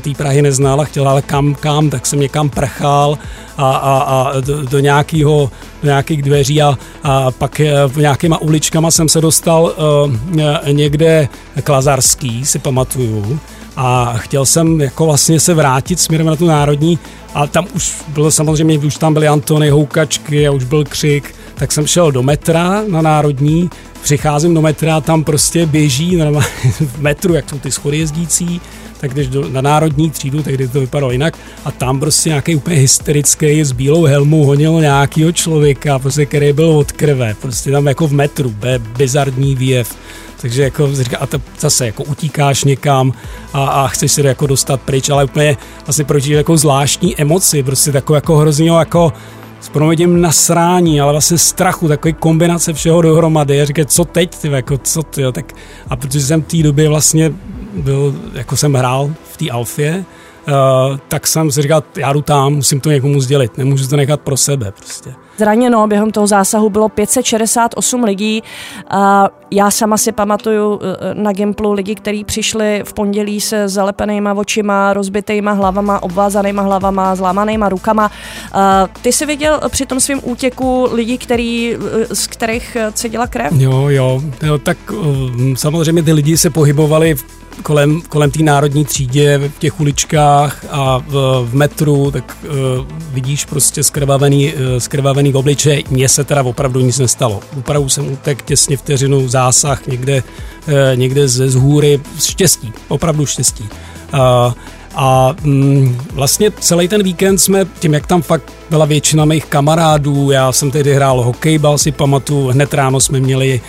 té 0.00 0.10
Prahy 0.16 0.42
neznal 0.42 0.80
a 0.80 0.84
chtěl, 0.84 1.08
ale 1.08 1.22
kam, 1.22 1.54
kam, 1.54 1.90
tak 1.90 2.06
jsem 2.06 2.20
někam 2.20 2.50
prchal 2.50 3.18
a, 3.56 3.70
a, 3.76 3.98
a 3.98 4.40
do, 4.40 4.62
do 4.62 4.78
nějakého 4.78 5.50
do 5.82 5.86
nějakých 5.86 6.22
dveří 6.22 6.62
a, 6.62 6.78
a 7.02 7.30
pak 7.30 7.60
v 7.86 7.96
nějakýma 7.96 8.38
uličkama 8.38 8.90
jsem 8.90 9.08
se 9.08 9.20
dostal 9.20 9.74
uh, 9.76 10.12
někde 10.72 11.28
k 11.62 11.68
Lazarský, 11.68 12.44
si 12.44 12.58
pamatuju, 12.58 13.40
a 13.76 14.14
chtěl 14.16 14.46
jsem 14.46 14.80
jako 14.80 15.06
vlastně 15.06 15.40
se 15.40 15.54
vrátit 15.54 16.00
směrem 16.00 16.26
na 16.26 16.36
tu 16.36 16.46
národní 16.46 16.98
a 17.34 17.46
tam 17.46 17.66
už 17.74 17.94
bylo 18.08 18.30
samozřejmě, 18.30 18.78
už 18.78 18.96
tam 18.96 19.14
byly 19.14 19.28
Antony, 19.28 19.70
houkačky 19.70 20.48
a 20.48 20.50
už 20.50 20.64
byl 20.64 20.84
křik, 20.84 21.34
tak 21.54 21.72
jsem 21.72 21.86
šel 21.86 22.12
do 22.12 22.22
metra 22.22 22.82
na 22.88 23.02
národní 23.02 23.70
přicházím 24.06 24.54
do 24.54 24.62
metra, 24.62 25.00
tam 25.00 25.24
prostě 25.24 25.66
běží 25.66 26.16
normálně 26.16 26.48
v 26.80 27.00
metru, 27.00 27.34
jak 27.34 27.50
jsou 27.50 27.58
ty 27.58 27.70
schody 27.70 27.98
jezdící, 27.98 28.60
tak 29.00 29.12
když 29.12 29.28
do, 29.28 29.48
na 29.48 29.60
národní 29.60 30.10
třídu, 30.10 30.42
tehdy 30.42 30.68
to 30.68 30.80
vypadalo 30.80 31.12
jinak, 31.12 31.38
a 31.64 31.70
tam 31.70 32.00
prostě 32.00 32.28
nějaký 32.28 32.56
úplně 32.56 32.76
hysterický 32.76 33.64
s 33.64 33.72
bílou 33.72 34.04
helmou 34.04 34.44
honil 34.44 34.80
nějakýho 34.80 35.32
člověka, 35.32 35.98
prostě, 35.98 36.26
který 36.26 36.52
byl 36.52 36.70
od 36.70 36.92
krve, 36.92 37.36
prostě 37.40 37.70
tam 37.70 37.86
jako 37.86 38.06
v 38.08 38.12
metru, 38.12 38.50
be, 38.50 38.78
bizarní 38.78 39.54
výjev. 39.54 39.96
Takže 40.40 40.62
jako 40.62 40.88
říká, 40.92 41.18
a 41.18 41.26
to 41.26 41.40
zase 41.60 41.86
jako 41.86 42.04
utíkáš 42.04 42.64
někam 42.64 43.12
a, 43.52 43.66
a 43.66 43.88
chceš 43.88 44.12
se 44.12 44.22
jako 44.22 44.46
dostat 44.46 44.80
pryč, 44.80 45.10
ale 45.10 45.24
úplně 45.24 45.56
vlastně 45.86 46.04
proti 46.04 46.32
jako 46.32 46.56
zvláštní 46.56 47.20
emoci, 47.20 47.62
prostě 47.62 47.92
takové 47.92 48.16
jako 48.16 48.36
hrozně 48.36 48.70
jako 48.70 49.12
s 49.60 49.68
proměním 49.68 50.20
nasrání, 50.20 51.00
ale 51.00 51.12
vlastně 51.12 51.38
strachu, 51.38 51.88
takový 51.88 52.14
kombinace 52.14 52.72
všeho 52.72 53.02
dohromady. 53.02 53.56
Já 53.56 53.64
říkám, 53.64 53.86
co 53.86 54.04
teď, 54.04 54.34
ty, 54.36 54.48
jako 54.48 54.78
co 54.78 55.02
ty, 55.02 55.22
jo, 55.22 55.32
tak 55.32 55.52
a 55.88 55.96
protože 55.96 56.20
jsem 56.20 56.42
v 56.42 56.46
té 56.46 56.62
době 56.62 56.88
vlastně 56.88 57.32
byl, 57.76 58.14
jako 58.32 58.56
jsem 58.56 58.74
hrál 58.74 59.10
v 59.24 59.36
té 59.36 59.50
Alfě, 59.50 60.04
uh, 60.48 60.54
tak 61.08 61.26
jsem 61.26 61.50
si 61.50 61.62
říkal, 61.62 61.82
já 61.96 62.12
jdu 62.12 62.22
tam, 62.22 62.54
musím 62.54 62.80
to 62.80 62.90
někomu 62.90 63.20
sdělit, 63.20 63.58
nemůžu 63.58 63.88
to 63.88 63.96
nechat 63.96 64.20
pro 64.20 64.36
sebe 64.36 64.72
prostě. 64.72 65.14
Zraněno 65.38 65.86
během 65.86 66.10
toho 66.10 66.26
zásahu 66.26 66.70
bylo 66.70 66.88
568 66.88 68.04
lidí. 68.04 68.42
Já 69.50 69.70
sama 69.70 69.96
si 69.96 70.12
pamatuju 70.12 70.80
e, 70.82 71.14
na 71.14 71.32
Gimplu 71.32 71.72
lidi, 71.72 71.94
kteří 71.94 72.24
přišli 72.24 72.82
v 72.86 72.92
pondělí 72.92 73.40
se 73.40 73.68
zalepenýma 73.68 74.34
očima, 74.34 74.92
rozbitýma 74.92 75.52
hlavama, 75.52 76.02
obvázanýma 76.02 76.62
hlavama, 76.62 77.16
zlámanýma 77.16 77.68
rukama. 77.68 78.10
Ty 79.02 79.12
jsi 79.12 79.26
viděl 79.26 79.60
při 79.68 79.86
tom 79.86 80.00
svém 80.00 80.20
útěku 80.22 80.88
lidi, 80.92 81.18
který, 81.18 81.76
z 82.12 82.26
kterých 82.26 82.76
cedila 82.92 83.26
krev? 83.26 83.52
Jo, 83.56 83.88
jo, 83.88 84.22
jo 84.42 84.58
tak 84.58 84.78
samozřejmě 85.54 86.02
ty 86.02 86.12
lidi 86.12 86.38
se 86.38 86.50
pohybovali 86.50 87.14
v 87.14 87.45
kolem, 87.62 88.02
kolem 88.02 88.30
té 88.30 88.42
národní 88.42 88.84
třídě 88.84 89.38
v 89.38 89.58
těch 89.58 89.80
uličkách 89.80 90.64
a 90.70 90.98
v, 90.98 91.44
v 91.50 91.54
metru, 91.54 92.10
tak 92.10 92.36
uh, 92.44 92.50
vidíš 93.12 93.44
prostě 93.44 93.82
skrvavený, 93.82 94.54
uh, 94.54 94.60
skrvavený 94.78 95.34
obličej. 95.34 95.84
Mně 95.90 96.08
se 96.08 96.24
teda 96.24 96.42
opravdu 96.42 96.80
nic 96.80 96.98
nestalo. 96.98 97.40
Opravdu 97.58 97.88
jsem 97.88 98.12
utek 98.12 98.42
těsně 98.42 98.76
vteřinu 98.76 99.28
zásah 99.28 99.86
někde, 99.86 100.22
uh, 100.22 100.74
někde 100.94 101.28
ze 101.28 101.50
zhůry. 101.50 102.00
Štěstí, 102.24 102.72
opravdu 102.88 103.26
štěstí. 103.26 103.68
Uh, 104.14 104.52
a 104.94 105.34
mm, 105.42 105.98
vlastně 106.12 106.50
celý 106.50 106.88
ten 106.88 107.02
víkend 107.02 107.38
jsme, 107.38 107.66
tím 107.78 107.94
jak 107.94 108.06
tam 108.06 108.22
fakt 108.22 108.52
byla 108.70 108.84
většina 108.84 109.24
mých 109.24 109.46
kamarádů, 109.46 110.30
já 110.30 110.52
jsem 110.52 110.70
tehdy 110.70 110.94
hrál 110.94 111.22
hokejbal, 111.22 111.78
si 111.78 111.92
pamatuju, 111.92 112.48
hned 112.48 112.74
ráno 112.74 113.00
jsme 113.00 113.20
měli, 113.20 113.60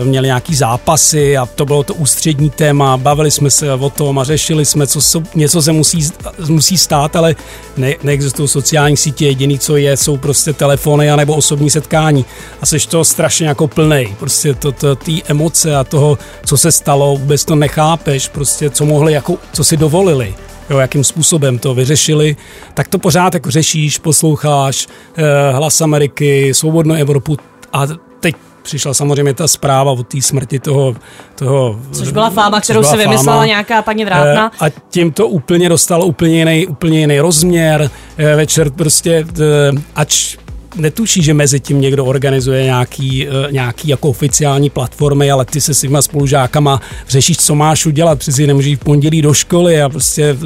e, 0.00 0.04
měli 0.04 0.26
nějaký 0.26 0.54
zápasy 0.54 1.36
a 1.36 1.46
to 1.46 1.64
bylo 1.64 1.82
to 1.82 1.94
ústřední 1.94 2.50
téma, 2.50 2.96
bavili 2.96 3.30
jsme 3.30 3.50
se 3.50 3.72
o 3.72 3.90
tom 3.90 4.18
a 4.18 4.24
řešili 4.24 4.64
jsme, 4.64 4.86
co 4.86 5.00
so, 5.00 5.28
něco 5.34 5.62
se 5.62 5.72
musí, 5.72 6.08
musí 6.48 6.78
stát, 6.78 7.16
ale 7.16 7.36
ne, 7.76 7.94
neexistují 8.02 8.48
sociální 8.48 8.96
sítě, 8.96 9.26
jediný, 9.26 9.58
co 9.58 9.76
je, 9.76 9.96
jsou 9.96 10.16
prostě 10.16 10.52
telefony 10.52 11.10
anebo 11.10 11.34
osobní 11.34 11.70
setkání. 11.70 12.24
A 12.60 12.66
seš 12.66 12.86
to 12.86 13.04
strašně 13.04 13.48
jako 13.48 13.68
plnej, 13.68 14.14
prostě 14.18 14.54
to, 14.54 14.72
to, 14.72 14.96
ty 14.96 15.22
emoce 15.26 15.76
a 15.76 15.84
toho, 15.84 16.18
co 16.46 16.56
se 16.56 16.72
stalo, 16.72 17.16
vůbec 17.16 17.44
to 17.44 17.54
nechápeš, 17.54 18.28
prostě 18.28 18.70
co 18.70 18.84
mohli, 18.84 19.12
jako, 19.12 19.36
co 19.52 19.64
si 19.64 19.76
dovolili 19.76 20.34
jo, 20.70 20.78
jakým 20.78 21.04
způsobem 21.04 21.58
to 21.58 21.74
vyřešili, 21.74 22.36
tak 22.74 22.88
to 22.88 22.98
pořád 22.98 23.34
jako 23.34 23.50
řešíš, 23.50 23.98
posloucháš 23.98 24.88
eh, 25.16 25.52
hlas 25.52 25.80
Ameriky, 25.80 26.54
svobodnou 26.54 26.94
Evropu 26.94 27.36
a 27.72 27.86
teď 28.20 28.34
přišla 28.64 28.94
samozřejmě 28.94 29.34
ta 29.34 29.48
zpráva 29.48 29.92
o 29.92 30.02
té 30.02 30.22
smrti 30.22 30.58
toho, 30.58 30.96
toho... 31.34 31.80
Což 31.92 32.12
byla 32.12 32.30
fáma, 32.30 32.60
kterou 32.60 32.82
si 32.82 32.96
vymyslela 32.96 33.36
fáma. 33.36 33.46
nějaká 33.46 33.82
paní 33.82 34.04
Vrátna. 34.04 34.52
Eh, 34.54 34.66
a 34.66 34.70
tím 34.90 35.12
to 35.12 35.28
úplně 35.28 35.68
dostalo 35.68 36.06
úplně 36.06 36.38
jiný, 36.38 36.66
úplně 36.66 37.00
jiný 37.00 37.20
rozměr. 37.20 37.90
Eh, 38.18 38.36
večer 38.36 38.70
prostě, 38.70 39.24
eh, 39.40 39.82
ač 39.96 40.36
netuší, 40.76 41.22
že 41.22 41.34
mezi 41.34 41.60
tím 41.60 41.80
někdo 41.80 42.04
organizuje 42.04 42.64
nějaký, 42.64 43.28
eh, 43.28 43.52
nějaký 43.52 43.88
jako 43.88 44.08
oficiální 44.08 44.70
platformy, 44.70 45.30
ale 45.30 45.44
ty 45.44 45.60
se 45.60 45.74
s 45.74 45.80
těma 45.80 46.02
spolužákama 46.02 46.80
řešíš, 47.08 47.36
co 47.38 47.54
máš 47.54 47.86
udělat, 47.86 48.18
přeci 48.18 48.46
nemůžeš 48.46 48.76
v 48.76 48.84
pondělí 48.84 49.22
do 49.22 49.34
školy 49.34 49.82
a 49.82 49.88
prostě 49.88 50.36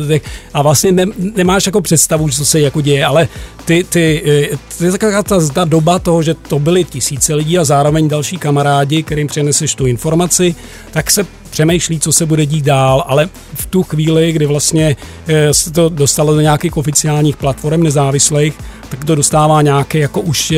a 0.55 0.63
vlastně 0.63 0.93
ne, 0.93 1.07
nemáš 1.37 1.67
jako 1.67 1.81
představu, 1.81 2.29
co 2.29 2.45
se 2.45 2.61
jako 2.61 2.81
děje, 2.81 3.05
ale 3.05 3.29
ty, 3.65 3.85
ty, 3.85 4.23
eh, 4.53 4.57
ty 4.79 4.93
taková 4.93 5.23
ta, 5.23 5.49
ta 5.49 5.65
doba 5.65 5.99
toho, 5.99 6.23
že 6.23 6.35
to 6.35 6.59
byly 6.59 6.85
tisíce 6.85 7.35
lidí 7.35 7.59
a 7.59 7.65
zároveň 7.65 8.09
další 8.09 8.39
kamarádi, 8.39 9.03
kterým 9.03 9.27
přeneseš 9.27 9.75
tu 9.75 9.87
informaci, 9.87 10.55
tak 10.91 11.11
se 11.11 11.27
přemýšlí, 11.51 12.01
co 12.01 12.13
se 12.13 12.27
bude 12.27 12.47
dít 12.47 12.65
dál, 12.65 13.05
ale 13.07 13.29
v 13.55 13.67
tu 13.67 13.83
chvíli, 13.83 14.33
kdy 14.33 14.47
vlastně 14.47 14.97
eh, 15.27 15.55
se 15.55 15.71
to 15.71 15.89
dostalo 15.89 16.35
do 16.35 16.41
nějakých 16.41 16.77
oficiálních 16.77 17.37
platform 17.37 17.83
nezávislých, 17.83 18.55
tak 18.89 19.05
to 19.05 19.15
dostává 19.15 19.63
nějaký 19.63 19.99
jako 19.99 20.21
už 20.21 20.51
uh, 20.51 20.57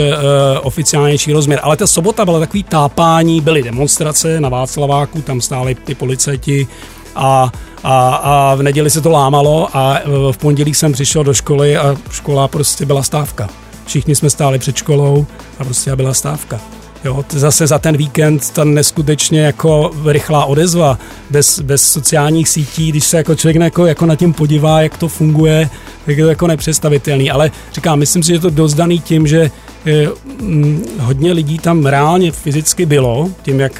oficiálnější 0.62 1.32
rozměr. 1.32 1.60
Ale 1.62 1.76
ta 1.76 1.86
sobota 1.86 2.24
byla 2.24 2.40
takový 2.40 2.62
tápání, 2.62 3.40
byly 3.40 3.62
demonstrace 3.62 4.40
na 4.40 4.48
Václaváku, 4.48 5.22
tam 5.22 5.40
stály 5.40 5.74
ty 5.74 5.94
policajti 5.94 6.68
a, 7.14 7.52
a, 7.84 8.14
a 8.14 8.54
v 8.54 8.62
neděli 8.62 8.90
se 8.90 9.00
to 9.00 9.10
lámalo 9.10 9.68
a 9.76 10.00
v 10.32 10.38
pondělí 10.38 10.74
jsem 10.74 10.92
přišel 10.92 11.24
do 11.24 11.34
školy 11.34 11.76
a 11.76 11.96
škola 12.10 12.48
prostě 12.48 12.86
byla 12.86 13.02
stávka. 13.02 13.48
Všichni 13.86 14.14
jsme 14.14 14.30
stáli 14.30 14.58
před 14.58 14.76
školou 14.76 15.26
a 15.58 15.64
prostě 15.64 15.96
byla 15.96 16.14
stávka. 16.14 16.60
Jo, 17.04 17.24
zase 17.30 17.66
za 17.66 17.78
ten 17.78 17.96
víkend 17.96 18.50
ta 18.50 18.64
neskutečně 18.64 19.40
jako 19.40 19.90
rychlá 20.06 20.44
odezva, 20.44 20.98
bez, 21.30 21.60
bez 21.60 21.92
sociálních 21.92 22.48
sítí, 22.48 22.88
když 22.90 23.04
se 23.04 23.16
jako 23.16 23.34
člověk 23.34 23.56
jako, 23.56 23.86
jako 23.86 24.06
na 24.06 24.16
tím 24.16 24.32
podívá, 24.32 24.82
jak 24.82 24.96
to 24.96 25.08
funguje, 25.08 25.70
tak 26.06 26.18
je 26.18 26.24
to 26.24 26.30
jako 26.30 26.46
nepředstavitelný. 26.46 27.30
Ale 27.30 27.50
říkám, 27.72 27.98
myslím 27.98 28.22
si, 28.22 28.26
že 28.26 28.34
je 28.34 28.38
to 28.38 28.50
dost 28.50 28.74
daný 28.74 29.00
tím, 29.00 29.26
že 29.26 29.50
je, 29.84 30.08
hm, 30.40 30.84
hodně 30.98 31.32
lidí 31.32 31.58
tam 31.58 31.86
reálně 31.86 32.32
fyzicky 32.32 32.86
bylo, 32.86 33.30
tím 33.42 33.60
jak 33.60 33.72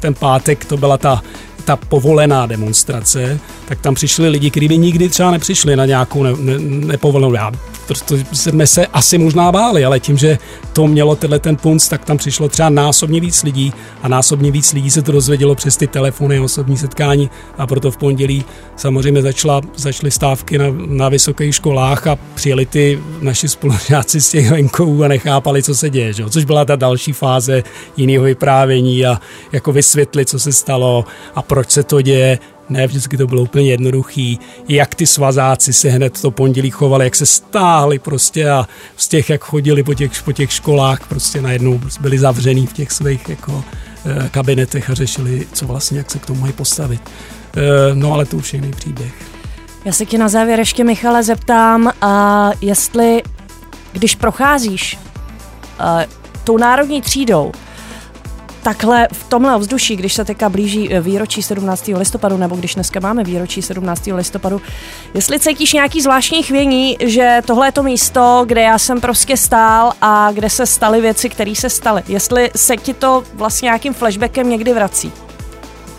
ten 0.00 0.14
pátek 0.14 0.64
to 0.64 0.76
byla 0.76 0.98
ta 0.98 1.22
ta 1.64 1.76
povolená 1.76 2.46
demonstrace, 2.46 3.40
tak 3.68 3.80
tam 3.80 3.94
přišli 3.94 4.28
lidi, 4.28 4.50
kteří 4.50 4.68
by 4.68 4.78
nikdy 4.78 5.08
třeba 5.08 5.30
nepřišli 5.30 5.76
na 5.76 5.86
nějakou 5.86 6.22
ne, 6.22 6.32
ne, 6.38 6.58
nepovolenou. 6.86 7.34
Já, 7.34 7.52
to, 7.90 8.16
to 8.16 8.16
jsme 8.32 8.66
se 8.66 8.86
asi 8.86 9.18
možná 9.18 9.52
báli, 9.52 9.84
ale 9.84 10.00
tím, 10.00 10.18
že 10.18 10.38
to 10.72 10.86
mělo 10.86 11.16
tenhle 11.16 11.38
ten 11.38 11.56
punc, 11.56 11.88
tak 11.88 12.04
tam 12.04 12.16
přišlo 12.16 12.48
třeba 12.48 12.68
násobně 12.68 13.20
víc 13.20 13.42
lidí 13.42 13.72
a 14.02 14.08
násobně 14.08 14.50
víc 14.50 14.72
lidí 14.72 14.90
se 14.90 15.02
to 15.02 15.12
dozvědělo 15.12 15.54
přes 15.54 15.76
ty 15.76 15.86
telefony, 15.86 16.40
osobní 16.40 16.76
setkání 16.76 17.30
a 17.58 17.66
proto 17.66 17.90
v 17.90 17.96
pondělí 17.96 18.44
samozřejmě 18.76 19.22
začala, 19.22 19.60
začaly 19.76 20.10
stávky 20.10 20.58
na, 20.58 20.64
na 20.86 21.08
vysokých 21.08 21.54
školách 21.54 22.06
a 22.06 22.18
přijeli 22.34 22.66
ty 22.66 23.02
naši 23.20 23.48
spolužáci 23.48 24.20
z 24.20 24.30
těch 24.30 24.50
venkovů 24.50 25.04
a 25.04 25.08
nechápali, 25.08 25.62
co 25.62 25.74
se 25.74 25.90
děje, 25.90 26.12
že? 26.12 26.30
což 26.30 26.44
byla 26.44 26.64
ta 26.64 26.76
další 26.76 27.12
fáze 27.12 27.62
jiného 27.96 28.24
vyprávění 28.24 29.06
a 29.06 29.20
jako 29.52 29.72
vysvětlit, 29.72 30.28
co 30.28 30.38
se 30.38 30.52
stalo 30.52 31.04
a 31.34 31.42
proč 31.42 31.70
se 31.70 31.82
to 31.82 32.02
děje. 32.02 32.38
Ne, 32.70 32.86
vždycky 32.86 33.16
to 33.16 33.26
bylo 33.26 33.42
úplně 33.42 33.70
jednoduchý. 33.70 34.38
Jak 34.68 34.94
ty 34.94 35.06
svazáci 35.06 35.72
se 35.72 35.90
hned 35.90 36.20
to 36.20 36.30
pondělí 36.30 36.70
chovali, 36.70 37.04
jak 37.04 37.16
se 37.16 37.26
stáhli 37.26 37.98
prostě 37.98 38.50
a 38.50 38.68
z 38.96 39.08
těch, 39.08 39.30
jak 39.30 39.44
chodili 39.44 39.82
po 39.82 39.94
těch, 39.94 40.22
po 40.22 40.32
těch 40.32 40.52
školách, 40.52 41.06
prostě 41.08 41.42
najednou 41.42 41.80
byli 42.00 42.18
zavřený 42.18 42.66
v 42.66 42.72
těch 42.72 42.92
svých 42.92 43.28
jako 43.28 43.64
eh, 44.06 44.28
kabinetech 44.28 44.90
a 44.90 44.94
řešili, 44.94 45.46
co 45.52 45.66
vlastně, 45.66 45.98
jak 45.98 46.10
se 46.10 46.18
k 46.18 46.26
tomu 46.26 46.40
mají 46.40 46.52
postavit. 46.52 47.00
Eh, 47.56 47.60
no 47.94 48.12
ale 48.12 48.26
to 48.26 48.36
už 48.36 48.52
je 48.52 48.56
jiný 48.60 48.72
příběh. 48.72 49.12
Já 49.84 49.92
se 49.92 50.06
ti 50.06 50.18
na 50.18 50.28
závěr 50.28 50.58
ještě, 50.58 50.84
Michale, 50.84 51.22
zeptám, 51.22 51.92
a 52.00 52.50
jestli, 52.60 53.22
když 53.92 54.14
procházíš 54.14 54.98
uh, 55.80 56.02
tou 56.44 56.58
národní 56.58 57.02
třídou, 57.02 57.52
takhle 58.62 59.08
v 59.12 59.24
tomhle 59.28 59.56
ovzduší, 59.56 59.96
když 59.96 60.14
se 60.14 60.24
teďka 60.24 60.48
blíží 60.48 60.94
eh, 60.94 61.00
výročí 61.00 61.42
17. 61.42 61.90
listopadu, 61.96 62.36
nebo 62.36 62.56
když 62.56 62.74
dneska 62.74 63.00
máme 63.00 63.24
výročí 63.24 63.62
17. 63.62 64.06
listopadu, 64.06 64.60
jestli 65.14 65.38
cítíš 65.38 65.72
nějaký 65.72 66.02
zvláštní 66.02 66.42
chvění, 66.42 66.96
že 67.00 67.42
tohle 67.46 67.68
je 67.68 67.72
to 67.72 67.82
místo, 67.82 68.44
kde 68.46 68.60
já 68.60 68.78
jsem 68.78 69.00
prostě 69.00 69.36
stál 69.36 69.92
a 70.00 70.32
kde 70.32 70.50
se 70.50 70.66
staly 70.66 71.00
věci, 71.00 71.28
které 71.28 71.54
se 71.54 71.70
staly. 71.70 72.02
Jestli 72.08 72.50
se 72.56 72.76
ti 72.76 72.94
to 72.94 73.22
vlastně 73.34 73.66
nějakým 73.66 73.94
flashbackem 73.94 74.50
někdy 74.50 74.74
vrací. 74.74 75.12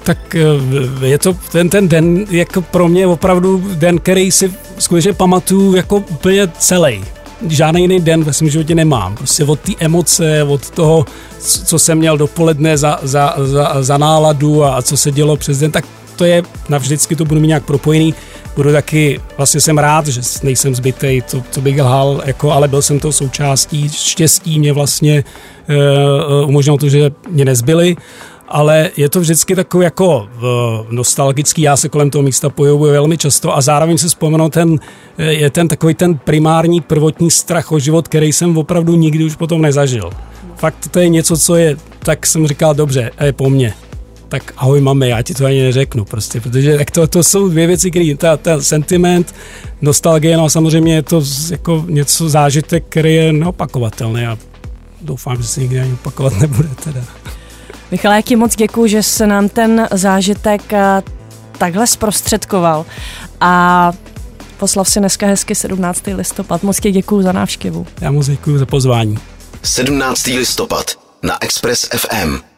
Tak 0.03 0.35
eh, 0.35 1.07
je 1.07 1.17
to 1.17 1.33
ten, 1.51 1.69
ten 1.69 1.89
den 1.89 2.25
jako 2.29 2.61
pro 2.61 2.87
mě 2.87 3.07
opravdu 3.07 3.63
den, 3.73 3.99
který 3.99 4.31
si 4.31 4.53
skutečně 4.79 5.13
pamatuju 5.13 5.75
jako 5.75 5.97
úplně 5.97 6.47
celý 6.47 7.03
žádný 7.49 7.81
jiný 7.81 7.99
den 7.99 8.23
ve 8.23 8.33
svém 8.33 8.49
životě 8.49 8.75
nemám. 8.75 9.15
Prostě 9.15 9.43
od 9.43 9.59
té 9.59 9.71
emoce, 9.79 10.43
od 10.43 10.69
toho, 10.69 11.05
co 11.39 11.79
jsem 11.79 11.97
měl 11.97 12.17
dopoledne 12.17 12.77
za, 12.77 12.99
za, 13.03 13.35
za, 13.43 13.83
za 13.83 13.97
náladu 13.97 14.65
a 14.65 14.81
co 14.81 14.97
se 14.97 15.11
dělo 15.11 15.37
přes 15.37 15.59
den, 15.59 15.71
tak 15.71 15.85
to 16.15 16.25
je, 16.25 16.43
navždycky 16.69 17.15
to 17.15 17.25
budu 17.25 17.41
mít 17.41 17.47
nějak 17.47 17.65
propojený. 17.65 18.13
budu 18.55 18.71
taky, 18.71 19.19
vlastně 19.37 19.61
jsem 19.61 19.77
rád, 19.77 20.07
že 20.07 20.21
nejsem 20.43 20.75
zbytej, 20.75 21.21
to, 21.21 21.43
to 21.53 21.61
bych 21.61 21.81
lhal, 21.81 22.21
jako, 22.25 22.51
ale 22.51 22.67
byl 22.67 22.81
jsem 22.81 22.99
to 22.99 23.11
součástí, 23.11 23.89
štěstí 23.89 24.59
mě 24.59 24.73
vlastně 24.73 25.23
uh, 25.69 26.49
umožnilo 26.49 26.77
to, 26.77 26.89
že 26.89 27.11
mě 27.29 27.45
nezbyli, 27.45 27.95
ale 28.51 28.91
je 28.97 29.09
to 29.09 29.19
vždycky 29.19 29.55
takový 29.55 29.83
jako 29.83 30.17
uh, 30.17 30.41
nostalgický, 30.89 31.61
já 31.61 31.77
se 31.77 31.89
kolem 31.89 32.09
toho 32.09 32.21
místa 32.21 32.49
pohybuji 32.49 32.91
velmi 32.91 33.17
často 33.17 33.57
a 33.57 33.61
zároveň 33.61 33.97
si 33.97 34.07
vzpomenu 34.07 34.49
ten, 34.49 34.79
je 35.17 35.49
ten 35.49 35.67
takový 35.67 35.93
ten 35.93 36.17
primární 36.17 36.81
prvotní 36.81 37.31
strach 37.31 37.71
o 37.71 37.79
život, 37.79 38.07
který 38.07 38.33
jsem 38.33 38.57
opravdu 38.57 38.95
nikdy 38.95 39.23
už 39.23 39.35
potom 39.35 39.61
nezažil. 39.61 40.09
Fakt 40.55 40.87
to 40.91 40.99
je 40.99 41.09
něco, 41.09 41.37
co 41.37 41.55
je, 41.55 41.77
tak 41.99 42.27
jsem 42.27 42.47
říkal, 42.47 42.73
dobře, 42.73 43.11
je 43.21 43.33
po 43.33 43.49
mně 43.49 43.73
tak 44.31 44.53
ahoj 44.57 44.81
mami, 44.81 45.09
já 45.09 45.21
ti 45.21 45.33
to 45.33 45.45
ani 45.45 45.61
neřeknu 45.61 46.05
prostě, 46.05 46.41
protože 46.41 46.77
tak 46.77 46.91
to, 46.91 47.07
to 47.07 47.23
jsou 47.23 47.49
dvě 47.49 47.67
věci, 47.67 47.91
které, 47.91 48.15
ta, 48.17 48.37
ta 48.37 48.61
sentiment, 48.61 49.35
nostalgie, 49.81 50.37
no 50.37 50.45
a 50.45 50.49
samozřejmě 50.49 50.95
je 50.95 51.01
to 51.01 51.23
jako 51.51 51.85
něco 51.87 52.29
zážitek, 52.29 52.83
který 52.89 53.15
je 53.15 53.33
neopakovatelný 53.33 54.25
a 54.25 54.37
doufám, 55.01 55.37
že 55.37 55.47
se 55.47 55.61
nikdy 55.61 55.79
ani 55.79 55.93
opakovat 55.93 56.33
nebude 56.39 56.69
teda. 56.83 57.01
Michal, 57.91 58.13
jak 58.13 58.25
ti 58.25 58.35
moc 58.35 58.55
děkuji, 58.55 58.89
že 58.89 59.03
se 59.03 59.27
nám 59.27 59.49
ten 59.49 59.87
zážitek 59.91 60.73
eh, 60.73 61.03
takhle 61.57 61.87
zprostředkoval 61.87 62.85
a 63.41 63.91
poslav 64.57 64.89
si 64.89 64.99
dneska 64.99 65.27
hezky 65.27 65.55
17. 65.55 66.03
listopad. 66.15 66.63
Moc 66.63 66.79
ti 66.79 66.91
děkuji 66.91 67.21
za 67.21 67.31
návštěvu. 67.31 67.87
Já 68.01 68.11
moc 68.11 68.27
děkuji 68.27 68.57
za 68.57 68.65
pozvání. 68.65 69.17
17. 69.63 70.25
listopad 70.25 70.91
na 71.23 71.43
Express 71.43 71.89
FM. 71.97 72.50